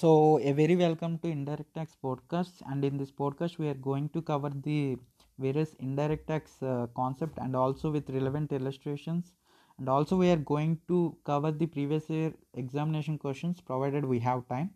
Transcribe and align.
So, 0.00 0.40
a 0.40 0.52
very 0.52 0.76
welcome 0.76 1.18
to 1.18 1.28
Indirect 1.28 1.74
Tax 1.74 1.94
Podcast. 2.02 2.62
And 2.70 2.82
in 2.86 2.96
this 2.96 3.10
podcast, 3.10 3.58
we 3.58 3.68
are 3.68 3.74
going 3.74 4.08
to 4.14 4.22
cover 4.22 4.48
the 4.48 4.96
various 5.38 5.74
indirect 5.74 6.26
tax 6.26 6.62
uh, 6.62 6.86
concept 6.96 7.36
and 7.36 7.54
also 7.54 7.90
with 7.90 8.08
relevant 8.08 8.50
illustrations. 8.50 9.34
And 9.76 9.90
also, 9.90 10.16
we 10.16 10.30
are 10.30 10.38
going 10.38 10.78
to 10.88 11.14
cover 11.24 11.52
the 11.52 11.66
previous 11.66 12.08
year 12.08 12.32
examination 12.54 13.18
questions 13.18 13.60
provided 13.60 14.06
we 14.06 14.18
have 14.20 14.48
time. 14.48 14.70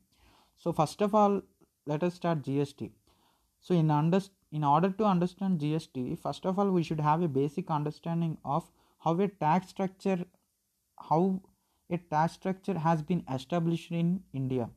So, 0.59 0.75
first 0.75 1.01
of 1.01 1.15
all, 1.15 1.41
let 1.87 2.03
us 2.03 2.13
start 2.13 2.43
GST. 2.43 2.91
So, 3.61 3.75
in 3.75 3.91
under, 3.91 4.21
in 4.53 4.63
order 4.63 4.91
to 4.91 5.05
understand 5.05 5.59
GST, 5.59 6.19
first 6.19 6.45
of 6.45 6.59
all, 6.59 6.71
we 6.71 6.83
should 6.83 7.01
have 7.01 7.23
a 7.23 7.29
basic 7.29 7.71
understanding 7.71 8.37
of 8.45 8.71
how 8.99 9.19
a 9.19 9.29
tax 9.29 9.69
structure, 9.71 10.23
how 10.99 11.41
a 11.89 11.97
tax 11.97 12.35
structure 12.35 12.79
has 12.79 13.01
been 13.01 13.25
established 13.33 13.91
in 13.91 14.23
India. 14.35 14.69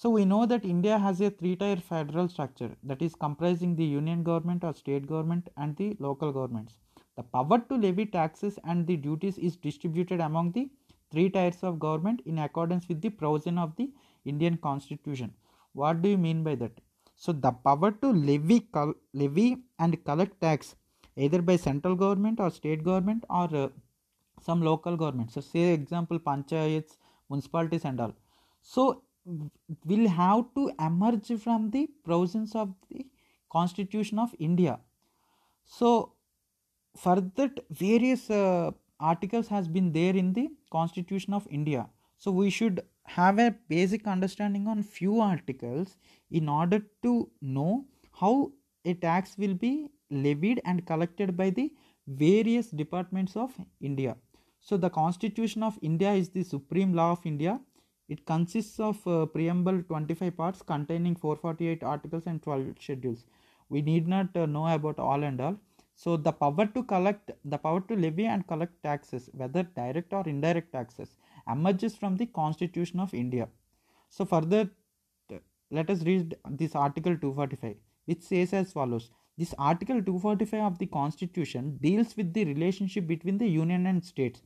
So 0.00 0.08
we 0.08 0.24
know 0.24 0.46
that 0.46 0.64
India 0.64 0.98
has 0.98 1.20
a 1.20 1.28
three-tier 1.28 1.76
federal 1.76 2.26
structure 2.26 2.70
that 2.84 3.02
is 3.02 3.14
comprising 3.14 3.76
the 3.76 3.84
union 3.84 4.22
government 4.22 4.64
or 4.64 4.72
state 4.72 5.06
government 5.06 5.50
and 5.58 5.76
the 5.76 5.94
local 5.98 6.32
governments. 6.32 6.78
The 7.16 7.22
power 7.22 7.58
to 7.58 7.76
levy 7.76 8.06
taxes 8.06 8.58
and 8.64 8.86
the 8.86 8.96
duties 8.96 9.36
is 9.36 9.56
distributed 9.56 10.20
among 10.20 10.52
the 10.52 10.70
three 11.10 11.28
tiers 11.28 11.62
of 11.62 11.78
government 11.78 12.22
in 12.24 12.38
accordance 12.38 12.88
with 12.88 13.02
the 13.02 13.10
provision 13.10 13.58
of 13.58 13.76
the 13.76 13.90
Indian 14.24 14.56
Constitution. 14.56 15.34
What 15.74 16.00
do 16.00 16.08
you 16.08 16.16
mean 16.16 16.42
by 16.44 16.54
that? 16.54 16.80
So 17.14 17.32
the 17.32 17.52
power 17.52 17.90
to 17.90 18.10
levy, 18.10 18.60
col- 18.60 18.94
levy 19.12 19.58
and 19.78 20.02
collect 20.06 20.40
tax 20.40 20.76
either 21.14 21.42
by 21.42 21.56
central 21.56 21.94
government 21.94 22.40
or 22.40 22.50
state 22.50 22.82
government 22.82 23.26
or 23.28 23.54
uh, 23.54 23.68
some 24.40 24.62
local 24.62 24.96
government. 24.96 25.30
So 25.30 25.42
say 25.42 25.74
example 25.74 26.18
panchayats, 26.18 26.96
municipalities 27.28 27.84
and 27.84 28.00
all. 28.00 28.14
So 28.62 29.02
will 29.24 30.08
have 30.08 30.44
to 30.54 30.70
emerge 30.80 31.32
from 31.40 31.70
the 31.70 31.88
provisions 32.04 32.54
of 32.54 32.74
the 32.88 33.06
constitution 33.50 34.18
of 34.18 34.34
india. 34.38 34.78
So 35.64 36.14
for 36.96 37.20
that 37.36 37.60
various 37.70 38.30
uh, 38.30 38.70
articles 38.98 39.48
has 39.48 39.68
been 39.68 39.92
there 39.92 40.16
in 40.16 40.32
the 40.32 40.48
constitution 40.70 41.34
of 41.34 41.46
india. 41.50 41.88
So 42.16 42.30
we 42.30 42.50
should 42.50 42.82
have 43.04 43.38
a 43.38 43.54
basic 43.68 44.06
understanding 44.06 44.66
on 44.66 44.82
few 44.82 45.20
articles 45.20 45.96
in 46.30 46.48
order 46.48 46.80
to 47.02 47.30
know 47.40 47.86
how 48.12 48.52
a 48.84 48.94
tax 48.94 49.36
will 49.38 49.54
be 49.54 49.90
levied 50.10 50.60
and 50.64 50.86
collected 50.86 51.36
by 51.36 51.50
the 51.50 51.72
various 52.06 52.68
departments 52.68 53.36
of 53.36 53.52
india. 53.80 54.16
So 54.60 54.76
the 54.76 54.90
constitution 54.90 55.62
of 55.62 55.78
india 55.82 56.12
is 56.12 56.28
the 56.30 56.42
supreme 56.42 56.92
law 56.92 57.12
of 57.12 57.24
india 57.24 57.60
it 58.10 58.26
consists 58.26 58.78
of 58.80 59.06
uh, 59.06 59.24
preamble 59.26 59.82
25 59.84 60.36
parts 60.36 60.62
containing 60.62 61.14
448 61.14 61.82
articles 61.84 62.24
and 62.26 62.42
12 62.42 62.74
schedules. 62.80 63.24
We 63.68 63.82
need 63.82 64.08
not 64.08 64.36
uh, 64.36 64.46
know 64.46 64.66
about 64.66 64.98
all 64.98 65.22
and 65.22 65.40
all. 65.40 65.56
So 65.94 66.16
the 66.16 66.32
power 66.32 66.66
to 66.66 66.82
collect, 66.82 67.30
the 67.44 67.58
power 67.58 67.80
to 67.82 67.94
levy 67.94 68.26
and 68.26 68.46
collect 68.46 68.82
taxes, 68.82 69.30
whether 69.32 69.62
direct 69.62 70.12
or 70.12 70.24
indirect 70.26 70.72
taxes, 70.72 71.16
emerges 71.46 71.94
from 71.94 72.16
the 72.16 72.26
Constitution 72.26 72.98
of 73.00 73.14
India. 73.14 73.48
So 74.08 74.24
further, 74.24 74.70
let 75.70 75.88
us 75.88 76.02
read 76.02 76.36
this 76.48 76.74
Article 76.74 77.16
245, 77.16 77.76
which 78.06 78.22
says 78.22 78.52
as 78.52 78.72
follows. 78.72 79.10
This 79.38 79.54
Article 79.56 80.02
245 80.02 80.72
of 80.72 80.78
the 80.78 80.86
Constitution 80.86 81.78
deals 81.80 82.16
with 82.16 82.32
the 82.34 82.44
relationship 82.44 83.06
between 83.06 83.38
the 83.38 83.46
Union 83.46 83.86
and 83.86 84.04
states. 84.04 84.42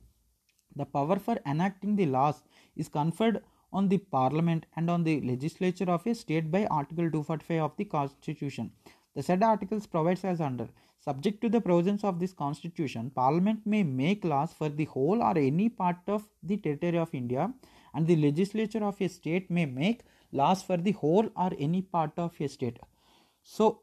The 0.75 0.85
power 0.85 1.17
for 1.17 1.39
enacting 1.47 1.95
the 1.95 2.05
laws 2.05 2.43
is 2.75 2.89
conferred 2.89 3.41
on 3.75 3.89
the 3.89 3.99
parliament 4.17 4.65
and 4.75 4.89
on 4.95 5.03
the 5.03 5.19
legislature 5.31 5.89
of 5.97 6.07
a 6.07 6.15
state 6.23 6.49
by 6.55 6.65
article 6.79 7.11
245 7.11 7.61
of 7.67 7.77
the 7.77 7.85
constitution. 7.85 8.71
The 9.15 9.23
said 9.23 9.43
articles 9.43 9.87
provides 9.87 10.23
as 10.23 10.41
under 10.41 10.67
subject 10.99 11.41
to 11.41 11.49
the 11.49 11.61
provisions 11.61 12.03
of 12.09 12.19
this 12.19 12.33
constitution 12.33 13.11
parliament 13.15 13.65
may 13.73 13.83
make 13.83 14.25
laws 14.31 14.53
for 14.59 14.69
the 14.69 14.85
whole 14.85 15.21
or 15.21 15.37
any 15.37 15.67
part 15.81 15.97
of 16.15 16.27
the 16.51 16.57
territory 16.57 16.97
of 16.97 17.13
india 17.19 17.43
and 17.93 18.07
the 18.07 18.15
legislature 18.15 18.83
of 18.83 19.01
a 19.07 19.09
state 19.17 19.51
may 19.57 19.65
make 19.65 20.01
laws 20.31 20.61
for 20.69 20.77
the 20.77 20.91
whole 20.91 21.29
or 21.35 21.51
any 21.57 21.81
part 21.81 22.11
of 22.17 22.39
a 22.39 22.47
state. 22.47 22.77
So 23.43 23.81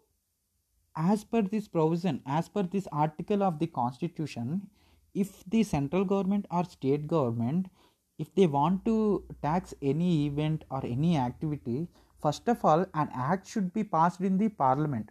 as 0.95 1.25
per 1.25 1.43
this 1.43 1.69
provision 1.69 2.21
as 2.27 2.49
per 2.49 2.63
this 2.63 2.87
article 2.93 3.43
of 3.43 3.59
the 3.59 3.67
constitution 3.67 4.69
if 5.15 5.43
the 5.55 5.63
central 5.63 6.05
government 6.05 6.47
or 6.51 6.65
state 6.65 7.07
government 7.07 7.69
if 8.19 8.35
they 8.35 8.47
want 8.47 8.85
to 8.85 9.25
tax 9.43 9.75
any 9.83 10.27
event 10.27 10.65
or 10.71 10.85
any 10.85 11.17
activity 11.17 11.89
first 12.21 12.49
of 12.49 12.65
all 12.65 12.85
an 12.95 13.09
act 13.15 13.47
should 13.47 13.73
be 13.73 13.85
passed 13.85 14.21
in 14.21 14.39
the 14.39 14.49
parliament. 14.49 15.11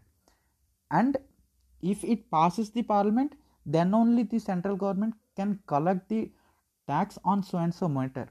And 0.90 1.18
if 1.82 2.04
it 2.04 2.30
passes 2.32 2.70
the 2.72 2.84
parliament 2.84 3.34
then 3.66 3.94
only 3.94 4.24
the 4.24 4.40
central 4.40 4.76
government 4.76 5.16
can 5.36 5.60
collect 5.68 6.10
the 6.10 6.32
tax 6.88 7.18
on 7.24 7.44
so 7.44 7.58
and 7.58 7.74
so 7.74 7.88
matter. 7.88 8.28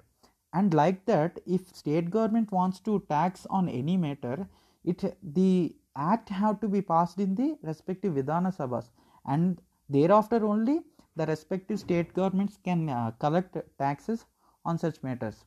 And 0.52 0.74
like 0.74 1.04
that 1.06 1.40
if 1.46 1.74
state 1.74 2.10
government 2.10 2.50
wants 2.52 2.80
to 2.80 3.04
tax 3.08 3.46
on 3.50 3.68
any 3.68 3.96
matter 3.96 4.48
it 4.84 5.16
the 5.22 5.76
act 5.96 6.28
have 6.28 6.60
to 6.60 6.68
be 6.68 6.80
passed 6.80 7.18
in 7.18 7.34
the 7.34 7.56
respective 7.62 8.14
vidhana 8.14 8.56
sabhas. 8.56 8.90
And 9.26 9.60
thereafter 9.88 10.44
only 10.46 10.80
the 11.16 11.26
respective 11.26 11.80
state 11.80 12.14
governments 12.14 12.58
can 12.64 12.88
uh, 12.88 13.10
collect 13.18 13.56
taxes 13.78 14.24
on 14.64 14.78
such 14.78 15.02
matters. 15.02 15.44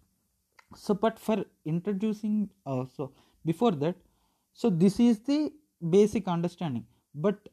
So 0.76 0.94
but 0.94 1.20
for 1.20 1.44
introducing 1.66 2.50
uh, 2.66 2.86
so 2.96 3.12
before 3.46 3.72
that 3.72 3.96
so 4.54 4.70
this 4.70 5.00
is 5.00 5.20
the 5.20 5.52
basic 5.90 6.28
understanding. 6.28 6.86
But 7.16 7.50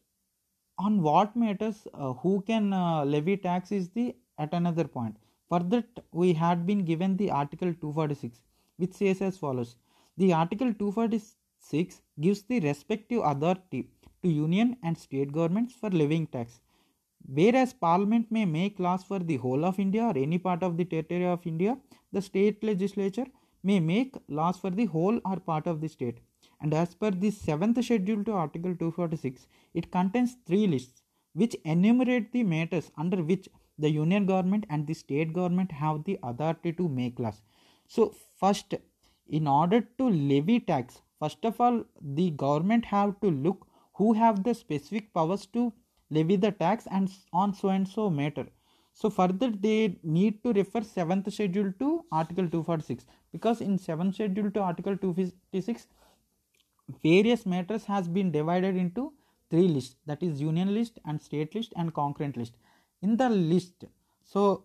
on 0.78 1.02
what 1.02 1.36
matters 1.36 1.86
uh, 1.94 2.12
who 2.14 2.42
can 2.46 2.72
uh, 2.72 3.04
levy 3.04 3.36
tax 3.36 3.72
is 3.72 3.88
the 3.90 4.14
at 4.38 4.54
another 4.54 4.84
point. 4.84 5.16
For 5.48 5.60
that 5.60 5.86
we 6.12 6.32
had 6.32 6.66
been 6.66 6.84
given 6.84 7.16
the 7.16 7.30
article 7.30 7.74
246 7.74 8.40
which 8.76 8.94
says 8.94 9.20
as 9.20 9.36
follows. 9.36 9.76
The 10.16 10.32
article 10.32 10.72
246 10.72 12.00
gives 12.20 12.42
the 12.42 12.60
respective 12.60 13.22
authority 13.24 13.90
to 14.22 14.28
union 14.28 14.76
and 14.82 14.96
state 14.96 15.32
governments 15.32 15.74
for 15.74 15.90
levying 15.90 16.26
tax 16.26 16.60
Whereas 17.26 17.72
Parliament 17.72 18.30
may 18.30 18.44
make 18.44 18.78
laws 18.80 19.04
for 19.04 19.18
the 19.18 19.36
whole 19.36 19.64
of 19.64 19.78
India 19.78 20.04
or 20.04 20.16
any 20.16 20.38
part 20.38 20.62
of 20.62 20.76
the 20.76 20.84
territory 20.84 21.26
of 21.26 21.46
India, 21.46 21.78
the 22.12 22.22
state 22.22 22.62
legislature 22.64 23.26
may 23.62 23.78
make 23.78 24.16
laws 24.28 24.58
for 24.58 24.70
the 24.70 24.86
whole 24.86 25.20
or 25.24 25.36
part 25.36 25.66
of 25.66 25.80
the 25.80 25.88
state. 25.88 26.18
And 26.60 26.74
as 26.74 26.94
per 26.94 27.10
the 27.10 27.30
seventh 27.30 27.82
schedule 27.84 28.24
to 28.24 28.32
Article 28.32 28.74
246, 28.74 29.46
it 29.74 29.90
contains 29.90 30.36
three 30.46 30.66
lists 30.66 31.02
which 31.32 31.54
enumerate 31.64 32.32
the 32.32 32.42
matters 32.42 32.90
under 32.96 33.22
which 33.22 33.48
the 33.78 33.90
union 33.90 34.26
government 34.26 34.66
and 34.68 34.86
the 34.86 34.94
state 34.94 35.32
government 35.32 35.72
have 35.72 36.04
the 36.04 36.18
authority 36.22 36.72
to 36.72 36.88
make 36.88 37.18
laws. 37.18 37.40
So, 37.86 38.14
first, 38.38 38.74
in 39.28 39.46
order 39.46 39.80
to 39.98 40.10
levy 40.10 40.60
tax, 40.60 41.00
first 41.18 41.44
of 41.44 41.60
all, 41.60 41.84
the 42.00 42.30
government 42.30 42.86
have 42.86 43.20
to 43.20 43.30
look 43.30 43.66
who 43.94 44.12
have 44.14 44.42
the 44.44 44.54
specific 44.54 45.12
powers 45.14 45.46
to 45.46 45.72
levy 46.10 46.36
the 46.36 46.50
tax 46.50 46.86
and 46.90 47.10
on 47.32 47.54
so 47.54 47.68
and 47.68 47.86
so 47.86 48.10
matter. 48.10 48.46
So 48.92 49.08
further 49.08 49.50
they 49.50 49.98
need 50.02 50.42
to 50.42 50.52
refer 50.52 50.80
7th 50.80 51.32
schedule 51.32 51.72
to 51.78 52.04
article 52.10 52.48
246 52.48 53.06
because 53.32 53.60
in 53.60 53.78
7th 53.78 54.14
schedule 54.14 54.50
to 54.50 54.60
article 54.60 54.96
256 54.96 55.86
various 57.02 57.46
matters 57.46 57.84
has 57.84 58.08
been 58.08 58.32
divided 58.32 58.76
into 58.76 59.12
three 59.48 59.68
lists. 59.68 59.96
That 60.06 60.22
is 60.22 60.40
union 60.40 60.74
list 60.74 60.98
and 61.06 61.20
state 61.22 61.54
list 61.54 61.72
and 61.76 61.94
concurrent 61.94 62.36
list. 62.36 62.56
In 63.02 63.16
the 63.16 63.28
list 63.28 63.84
so 64.24 64.64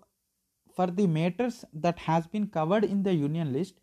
for 0.75 0.87
the 0.87 1.07
matters 1.07 1.63
that 1.73 1.99
has 1.99 2.27
been 2.27 2.47
covered 2.47 2.83
in 2.83 3.03
the 3.03 3.13
union 3.13 3.53
list 3.53 3.75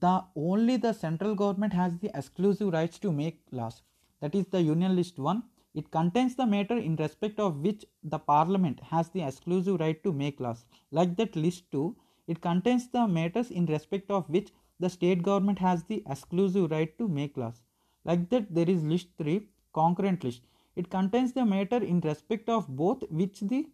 the 0.00 0.24
only 0.36 0.76
the 0.76 0.92
central 0.92 1.34
government 1.34 1.72
has 1.72 1.98
the 1.98 2.10
exclusive 2.14 2.72
rights 2.72 2.98
to 3.00 3.10
make 3.10 3.40
laws. 3.50 3.82
That 4.20 4.34
is 4.34 4.46
the 4.46 4.62
union 4.62 4.94
list 4.94 5.18
1 5.18 5.42
it 5.74 5.90
contains 5.90 6.34
the 6.34 6.46
matter 6.46 6.76
in 6.76 6.96
respect 6.96 7.40
of 7.40 7.60
which 7.60 7.84
the 8.02 8.18
Parliament 8.18 8.80
has 8.80 9.08
the 9.10 9.22
exclusive 9.22 9.80
right 9.80 10.02
to 10.04 10.12
make 10.12 10.40
laws. 10.40 10.64
Like 10.90 11.16
that 11.16 11.34
list 11.34 11.70
2, 11.72 11.96
it 12.26 12.40
contains 12.40 12.88
the 12.88 13.06
matters 13.08 13.50
in 13.50 13.66
respect 13.66 14.10
of 14.10 14.28
which 14.28 14.50
the 14.80 14.90
state 14.90 15.22
government 15.22 15.58
has 15.58 15.84
the 15.84 16.02
exclusive 16.06 16.70
right 16.70 16.96
to 16.98 17.08
make 17.08 17.36
laws. 17.36 17.62
Like 18.04 18.28
that 18.30 18.54
there 18.54 18.68
is 18.68 18.82
list 18.84 19.08
3, 19.18 19.48
concurrent 19.72 20.24
list. 20.24 20.42
It 20.76 20.90
contains 20.90 21.32
the 21.32 21.44
matter 21.44 21.82
in 21.82 22.00
respect 22.00 22.48
of 22.48 22.68
both 22.68 23.02
which 23.10 23.40
the 23.40 23.68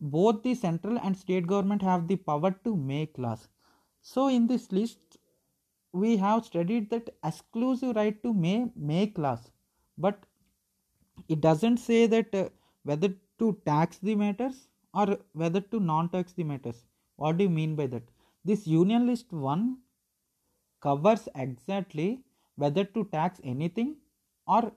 both 0.00 0.42
the 0.42 0.54
central 0.54 0.96
and 0.98 1.16
state 1.16 1.46
government 1.46 1.82
have 1.82 2.06
the 2.06 2.16
power 2.16 2.52
to 2.64 2.76
make 2.76 3.18
laws. 3.18 3.48
So 4.00 4.28
in 4.28 4.46
this 4.46 4.70
list 4.70 5.18
we 5.92 6.16
have 6.18 6.44
studied 6.44 6.90
that 6.90 7.10
exclusive 7.24 7.96
right 7.96 8.22
to 8.22 8.32
may 8.32 8.70
make 8.76 9.18
laws 9.18 9.50
but 9.96 10.24
it 11.28 11.40
doesn't 11.40 11.78
say 11.78 12.06
that 12.06 12.34
uh, 12.34 12.48
whether 12.84 13.14
to 13.38 13.56
tax 13.64 13.98
the 13.98 14.14
matters 14.14 14.68
or 14.94 15.18
whether 15.32 15.60
to 15.60 15.80
non 15.80 16.08
tax 16.08 16.32
the 16.32 16.44
matters. 16.44 16.84
What 17.16 17.36
do 17.36 17.44
you 17.44 17.50
mean 17.50 17.74
by 17.74 17.86
that? 17.88 18.02
This 18.44 18.66
union 18.66 19.06
list 19.06 19.32
1 19.32 19.78
covers 20.80 21.28
exactly 21.34 22.20
whether 22.56 22.84
to 22.84 23.04
tax 23.12 23.40
anything 23.44 23.96
or 24.46 24.72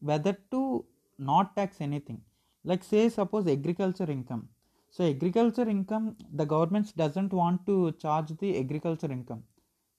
whether 0.00 0.32
to 0.50 0.84
not 1.18 1.54
tax 1.56 1.80
anything. 1.80 2.20
Like 2.64 2.82
say 2.82 3.08
suppose 3.08 3.46
agriculture 3.46 4.10
income. 4.10 4.48
So 4.90 5.04
agriculture 5.04 5.68
income 5.68 6.16
the 6.32 6.44
government 6.44 6.96
doesn't 6.96 7.32
want 7.32 7.64
to 7.66 7.92
charge 7.92 8.36
the 8.38 8.58
agriculture 8.58 9.12
income. 9.12 9.44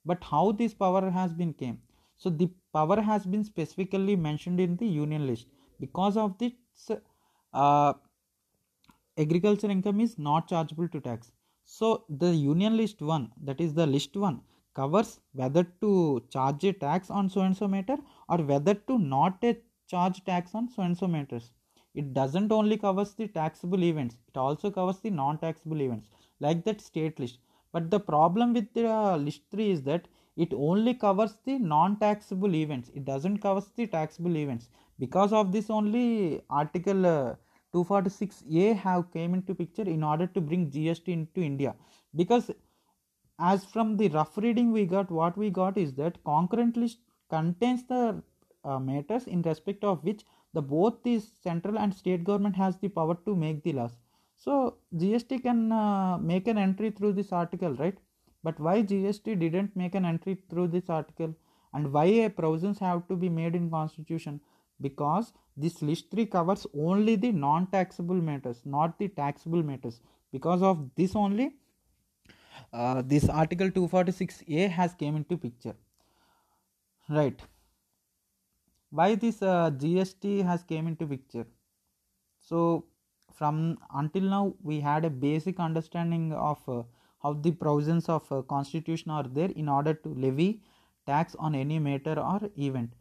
But 0.06 0.24
how 0.24 0.52
this 0.52 0.74
power 0.74 1.10
has 1.10 1.34
been 1.34 1.54
came 1.54 1.80
so 2.22 2.30
the 2.30 2.48
power 2.72 3.02
has 3.02 3.26
been 3.26 3.44
specifically 3.44 4.16
mentioned 4.16 4.60
in 4.60 4.78
the 4.78 4.86
union 4.86 5.26
list. 5.26 5.48
Because 5.80 6.18
of 6.18 6.38
this 6.38 6.52
uh, 7.52 7.94
agriculture 9.18 9.72
income 9.76 10.00
is 10.00 10.20
not 10.20 10.48
chargeable 10.48 10.88
to 10.90 11.02
tax. 11.02 11.32
So 11.66 12.06
the 12.10 12.30
union 12.36 12.78
list 12.78 13.02
1 13.02 13.32
that 13.46 13.60
is 13.60 13.74
the 13.74 13.88
list 13.88 14.16
1 14.16 14.40
covers 14.76 15.20
whether 15.34 15.64
to 15.82 16.24
charge 16.30 16.64
a 16.66 16.74
tax 16.74 17.10
on 17.10 17.28
so 17.28 17.42
and 17.42 17.58
so 17.58 17.68
matter 17.68 17.98
or 18.30 18.38
whether 18.38 18.76
to 18.76 19.00
not 19.00 19.44
charge 19.88 20.24
tax 20.24 20.54
on 20.54 20.70
so 20.70 20.84
and 20.84 20.96
so 20.96 21.08
matters. 21.08 21.52
It 21.96 22.14
doesn't 22.14 22.52
only 22.52 22.78
covers 22.78 23.16
the 23.16 23.30
taxable 23.30 23.84
events 23.84 24.18
it 24.28 24.38
also 24.38 24.70
covers 24.70 25.00
the 25.00 25.10
non 25.10 25.40
taxable 25.40 25.82
events 25.82 26.08
like 26.40 26.64
that 26.66 26.82
state 26.82 27.20
list. 27.20 27.40
But 27.72 27.90
the 27.90 28.00
problem 28.00 28.54
with 28.54 28.72
the 28.74 28.88
uh, 28.88 29.18
list 29.18 29.42
3 29.50 29.72
is 29.72 29.82
that 29.84 30.08
it 30.38 30.54
only 30.54 30.94
covers 30.94 31.38
the 31.46 31.58
non 31.60 31.98
taxable 32.00 32.56
events. 32.56 32.90
It 32.96 33.06
doesn't 33.06 33.40
covers 33.40 33.70
the 33.76 33.88
taxable 33.88 34.38
events. 34.38 34.70
Because 35.00 35.34
of 35.34 35.52
this 35.52 35.70
only 35.70 36.42
article 36.50 37.06
uh, 37.06 37.36
246a 37.74 38.76
have 38.78 39.12
came 39.12 39.34
into 39.34 39.56
picture 39.56 39.84
in 39.84 40.04
order 40.04 40.28
to 40.28 40.42
bring 40.42 40.70
gst 40.70 41.08
into 41.08 41.42
india. 41.42 41.76
Because 42.16 42.52
as 43.40 43.66
from 43.66 43.98
the 43.98 44.10
rough 44.10 44.38
reading 44.38 44.72
we 44.72 44.86
got 44.86 45.10
what 45.10 45.38
we 45.38 45.50
got 45.50 45.78
is 45.78 45.94
that 45.94 46.24
concurrent 46.24 46.78
list 46.78 47.00
contains 47.30 47.84
the 47.88 48.22
uh, 48.64 48.80
matters 48.80 49.26
in 49.26 49.42
respect 49.42 49.84
of 49.84 50.04
which 50.04 50.24
the 50.54 50.62
both 50.62 51.02
the 51.04 51.20
central 51.20 51.80
and 51.80 51.94
state 51.94 52.24
government 52.24 52.56
has 52.56 52.78
the 52.78 52.90
power 52.90 53.16
to 53.26 53.36
make 53.36 53.64
the 53.64 53.74
laws. 53.74 53.98
So 54.38 54.78
gst 54.96 55.42
can 55.44 55.72
uh, 55.72 56.18
make 56.18 56.48
an 56.48 56.58
entry 56.58 56.92
through 56.92 57.14
this 57.14 57.32
article 57.32 57.74
right 57.76 57.98
but 58.44 58.60
why 58.60 58.82
gst 58.82 59.40
didn't 59.40 59.76
make 59.76 59.96
an 59.96 60.06
entry 60.06 60.38
through 60.50 60.68
this 60.68 60.90
article? 60.90 61.36
And 61.74 61.94
why 61.94 62.06
a 62.06 62.30
provisions 62.30 62.80
have 62.80 63.08
to 63.08 63.16
be 63.16 63.30
made 63.30 63.56
in 63.56 63.70
constitution? 63.70 64.42
Because 64.82 65.32
this 65.56 65.82
list 65.82 66.12
3 66.12 66.26
covers 66.26 66.66
only 66.74 67.16
the 67.16 67.32
non 67.32 67.68
taxable 67.68 68.16
matters 68.16 68.62
not 68.66 68.98
the 69.00 69.08
taxable 69.08 69.64
matters. 69.64 70.02
Because 70.32 70.62
of 70.62 70.90
this 70.96 71.16
only 71.16 71.54
uh, 72.74 73.02
this 73.06 73.28
article 73.30 73.70
246a 73.70 74.70
has 74.70 74.94
came 74.94 75.16
into 75.16 75.38
picture. 75.38 75.76
Right. 77.10 77.42
Why 78.90 79.16
this 79.16 79.42
uh, 79.42 79.72
gst 79.72 80.44
has 80.44 80.64
came 80.64 80.88
into 80.88 81.06
picture? 81.06 81.46
So 82.40 82.86
from 83.34 83.78
until 83.94 84.24
now 84.24 84.54
we 84.62 84.80
had 84.80 85.06
a 85.06 85.10
basic 85.10 85.60
understanding 85.60 86.34
of 86.34 86.60
uh, 86.68 86.84
how 87.22 87.34
the 87.34 87.52
provisions 87.52 88.10
of 88.10 88.32
uh, 88.32 88.42
constitution 88.42 89.12
are 89.12 89.24
there 89.24 89.52
in 89.56 89.70
order 89.70 89.94
to 89.94 90.10
levy 90.10 90.62
tax 91.06 91.36
on 91.36 91.56
any 91.56 91.80
matter 91.80 92.20
or 92.20 92.40
event. 92.58 92.92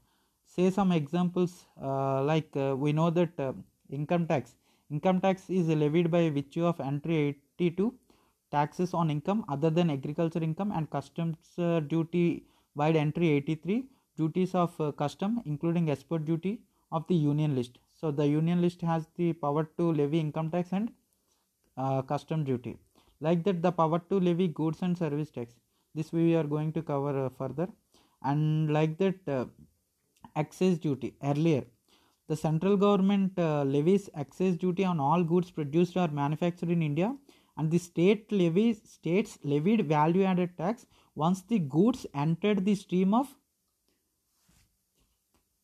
Say 0.46 0.70
some 0.70 0.93
examples 0.93 1.67
uh, 1.81 2.22
like 2.22 2.56
uh, 2.56 2.75
we 2.76 2.93
know 2.93 3.11
that 3.11 3.38
uh, 3.38 3.52
income 3.90 4.26
tax. 4.26 4.56
Income 4.90 5.20
tax 5.20 5.49
is 5.49 5.69
levied 5.69 6.11
by 6.11 6.28
virtue 6.31 6.67
of 6.67 6.81
entry 6.81 7.38
82 7.58 7.94
taxes 8.50 8.93
on 8.93 9.11
income 9.11 9.44
other 9.49 9.70
than 9.70 9.90
agriculture 9.90 10.43
income 10.43 10.73
and 10.73 10.90
customs 10.90 11.37
uh, 11.58 11.81
duty 11.81 12.44
wide 12.75 12.96
entry 12.96 13.28
83 13.31 13.84
duties 14.16 14.55
of 14.55 14.81
uh, 14.81 14.90
custom 14.93 15.40
including 15.44 15.88
export 15.88 16.25
duty 16.25 16.61
of 16.90 17.06
the 17.06 17.14
union 17.14 17.55
list. 17.55 17.78
So 17.94 18.11
the 18.11 18.26
union 18.26 18.61
list 18.61 18.81
has 18.82 19.06
the 19.16 19.32
power 19.34 19.69
to 19.78 19.93
levy 19.93 20.19
income 20.19 20.50
tax 20.50 20.73
and 20.73 20.90
custom 22.08 22.44
duty 22.44 22.76
like 23.20 23.44
that 23.44 23.62
the 23.62 23.72
power 23.72 23.99
to 24.11 24.19
levy 24.19 24.49
goods 24.49 24.82
and 24.82 24.96
service 24.96 25.31
tax. 25.31 25.55
This 25.94 26.12
we 26.12 26.34
are 26.37 26.44
going 26.44 26.72
to 26.72 26.82
cover 26.82 27.26
uh, 27.26 27.28
further. 27.31 27.69
And 28.22 28.72
like 28.72 28.99
that 28.99 29.28
uh, 29.28 29.46
duty. 30.87 31.14
Earlier 31.22 31.64
the 32.28 32.37
central 32.37 32.76
government 32.76 33.37
uh, 33.38 33.64
levies 33.64 34.08
excise 34.14 34.56
duty 34.56 34.84
on 34.84 35.00
all 35.00 35.25
goods 35.25 35.50
produced 35.50 35.96
or 35.96 36.08
manufactured 36.08 36.70
in 36.70 36.82
india. 36.82 37.17
And 37.56 37.70
the 37.70 37.78
state 37.78 38.31
levies 38.31 38.81
states 38.84 39.38
levied 39.43 39.87
value 39.87 40.23
added 40.23 40.56
tax 40.56 40.87
once 41.14 41.43
the 41.43 41.58
goods 41.58 42.06
entered 42.14 42.64
the 42.64 42.75
stream 42.75 43.12
of 43.12 43.34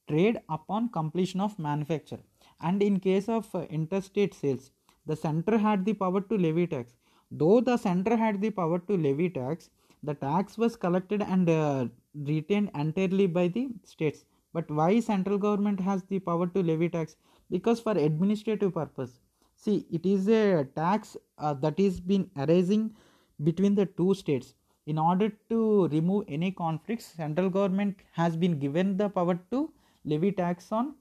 trade 0.08 0.40
upon 0.48 0.88
completion 0.88 1.40
of 1.40 1.58
manufacture. 1.58 2.18
And 2.60 2.82
in 2.82 3.00
case 3.00 3.28
of 3.28 3.52
uh, 3.54 3.60
interstate 3.70 4.34
sales 4.34 4.72
the 5.06 5.16
center 5.16 5.56
had 5.56 5.84
the 5.84 5.94
power 5.94 6.20
to 6.20 6.36
levy 6.36 6.66
tax 6.66 6.96
though 7.30 7.60
the 7.60 7.76
center 7.76 8.16
had 8.16 8.40
the 8.40 8.50
power 8.50 8.78
to 8.78 8.96
levy 8.96 9.28
tax 9.28 9.70
the 10.02 10.14
tax 10.14 10.56
was 10.56 10.76
collected 10.76 11.22
and 11.22 11.48
uh, 11.48 11.86
retained 12.14 12.70
entirely 12.74 13.26
by 13.26 13.48
the 13.48 13.68
states. 13.82 14.24
But 14.52 14.70
why 14.70 15.00
central 15.00 15.38
government 15.38 15.80
has 15.80 16.02
the 16.04 16.18
power 16.18 16.46
to 16.46 16.62
levy 16.62 16.88
tax? 16.88 17.16
Because 17.50 17.80
for 17.80 17.92
administrative 17.92 18.74
purpose. 18.74 19.18
See 19.56 19.86
it 19.90 20.06
is 20.06 20.28
a 20.28 20.64
tax 20.76 21.16
uh, 21.38 21.54
that 21.54 21.80
is 21.80 21.98
been 22.00 22.30
arising 22.36 22.94
between 23.42 23.74
the 23.74 23.86
two 23.86 24.14
states. 24.14 24.54
In 24.86 24.98
order 24.98 25.32
to 25.50 25.88
remove 25.88 26.24
any 26.28 26.52
conflicts 26.52 27.06
central 27.06 27.50
government 27.50 27.96
has 28.12 28.36
been 28.36 28.58
given 28.58 28.96
the 28.96 29.08
power 29.08 29.38
to 29.50 29.72
levy 30.04 30.30
tax 30.30 30.70
on 30.70 30.94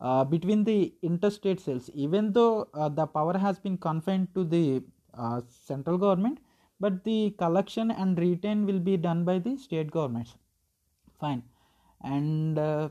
uh, 0.00 0.24
between 0.24 0.64
the 0.64 0.94
interstate 1.02 1.60
sales. 1.60 1.90
Even 1.92 2.32
though 2.32 2.68
uh, 2.72 2.88
the 2.88 3.06
power 3.06 3.36
has 3.36 3.58
been 3.58 3.76
confined 3.76 4.28
to 4.34 4.44
the 4.44 4.82
uh, 5.24 5.40
central 5.68 5.98
government 5.98 6.38
but 6.80 7.04
the 7.04 7.18
collection 7.42 7.90
and 7.90 8.18
retain 8.18 8.64
will 8.66 8.80
be 8.90 8.96
done 8.96 9.24
by 9.24 9.38
the 9.38 9.56
state 9.56 9.90
governments. 9.90 10.34
Fine. 11.20 11.42
And 12.02 12.58
uh, 12.58 12.88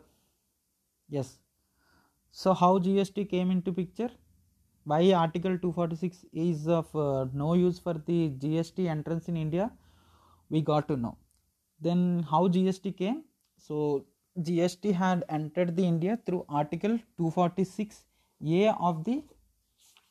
yes. 1.09 1.39
So 2.31 2.53
how 2.53 2.77
gst 2.77 3.27
came 3.29 3.49
into 3.49 3.73
picture? 3.73 4.11
Why 4.83 5.11
article 5.13 5.57
246 5.57 6.25
is 6.31 6.67
of 6.67 6.95
uh, 6.95 7.25
no 7.33 7.55
use 7.55 7.79
for 7.79 7.95
the 8.05 8.29
gst 8.43 8.87
entrance 8.87 9.27
in 9.27 9.35
india? 9.35 9.71
We 10.49 10.61
got 10.61 10.87
to 10.89 10.97
know. 10.97 11.17
Then 11.81 12.25
how 12.29 12.47
gst 12.47 12.95
came? 12.95 13.23
So 13.57 14.05
gst 14.37 14.93
had 14.93 15.25
entered 15.29 15.75
the 15.75 15.85
india 15.93 16.19
through 16.25 16.45
article 16.47 16.99
246a 17.19 18.75
of 18.79 19.03
the 19.03 19.23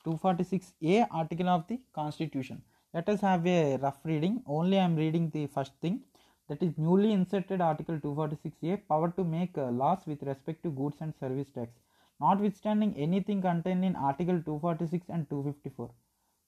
246a 0.09 1.07
article 1.11 1.49
of 1.57 1.67
the 1.69 1.81
constitution. 1.95 2.63
Let 2.95 3.09
us 3.09 3.21
have 3.21 3.47
a 3.47 3.77
rough 3.77 4.01
reading. 4.05 4.43
Only 4.47 4.79
i 4.79 4.85
am 4.85 4.97
reading 4.97 5.31
the 5.31 5.47
first 5.47 5.75
thing. 5.83 6.01
That 6.49 6.63
is 6.63 6.79
newly 6.79 7.13
inserted 7.13 7.61
article 7.61 7.99
246a 7.99 8.81
power 8.89 9.13
to 9.17 9.25
make 9.25 9.59
uh, 9.59 9.71
laws 9.83 10.07
with 10.07 10.23
respect 10.23 10.63
to 10.63 10.71
goods 10.71 10.97
and 11.01 11.15
service 11.23 11.51
tax 11.51 11.73
notwithstanding 12.21 12.95
anything 12.97 13.41
contained 13.41 13.85
in 13.85 13.95
article 13.97 14.41
246 14.43 15.09
and 15.09 15.29
254 15.31 15.91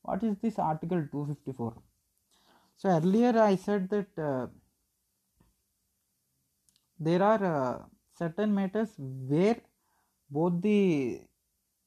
what 0.03 0.23
is 0.29 0.37
this 0.45 0.59
article 0.59 1.03
254 1.13 1.75
so 2.77 2.89
earlier 2.89 3.35
i 3.51 3.55
said 3.67 3.89
that 3.95 4.23
uh, 4.31 4.47
there 6.99 7.23
are 7.23 7.43
uh, 7.57 7.79
certain 8.21 8.55
matters 8.55 8.95
where 9.33 9.59
both 10.31 10.61
the 10.69 11.21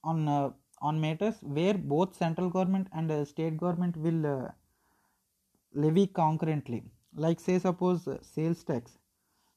on 0.04 0.28
uh, 0.28 0.50
on 0.90 1.00
matters 1.00 1.38
where 1.58 1.76
both 1.94 2.16
central 2.24 2.50
government 2.50 2.88
and 2.94 3.10
uh, 3.10 3.24
state 3.26 3.58
government 3.58 3.96
will 4.06 4.26
uh, 4.26 4.50
levy 5.74 6.06
concurrently. 6.08 6.84
Like 7.16 7.40
say 7.40 7.58
suppose 7.60 8.08
uh, 8.08 8.18
sales 8.22 8.64
tax. 8.64 8.98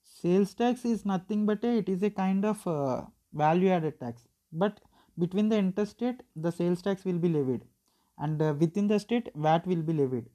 Sales 0.04 0.54
tax 0.54 0.84
is 0.84 1.04
nothing 1.04 1.44
but 1.50 1.64
a, 1.64 1.72
it 1.78 1.88
is 1.88 2.02
a 2.02 2.10
kind 2.10 2.44
of 2.44 2.66
uh, 2.66 3.02
value 3.32 3.70
added 3.70 3.98
tax. 3.98 4.22
But 4.52 4.80
between 5.18 5.48
the 5.48 5.58
interstate 5.58 6.22
the 6.36 6.52
sales 6.52 6.82
tax 6.82 7.04
will 7.04 7.20
be 7.26 7.28
levied. 7.28 7.64
And 8.18 8.40
uh, 8.40 8.54
within 8.58 8.86
the 8.86 8.98
state 8.98 9.28
vat 9.34 9.66
will 9.66 9.82
be 9.82 9.92
levied. 9.92 10.26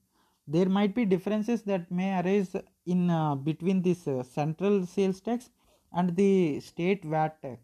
There 0.48 0.70
might 0.78 0.94
be 0.94 1.06
differences 1.06 1.62
that 1.64 1.90
may 1.90 2.20
arise 2.20 2.56
in 2.86 3.10
uh, 3.10 3.36
between 3.36 3.82
this 3.82 4.08
central 4.40 4.86
sales 4.86 5.22
tax 5.22 5.50
and 5.94 6.16
the 6.16 6.60
state 6.60 7.06
vat 7.06 7.42
tax. 7.42 7.62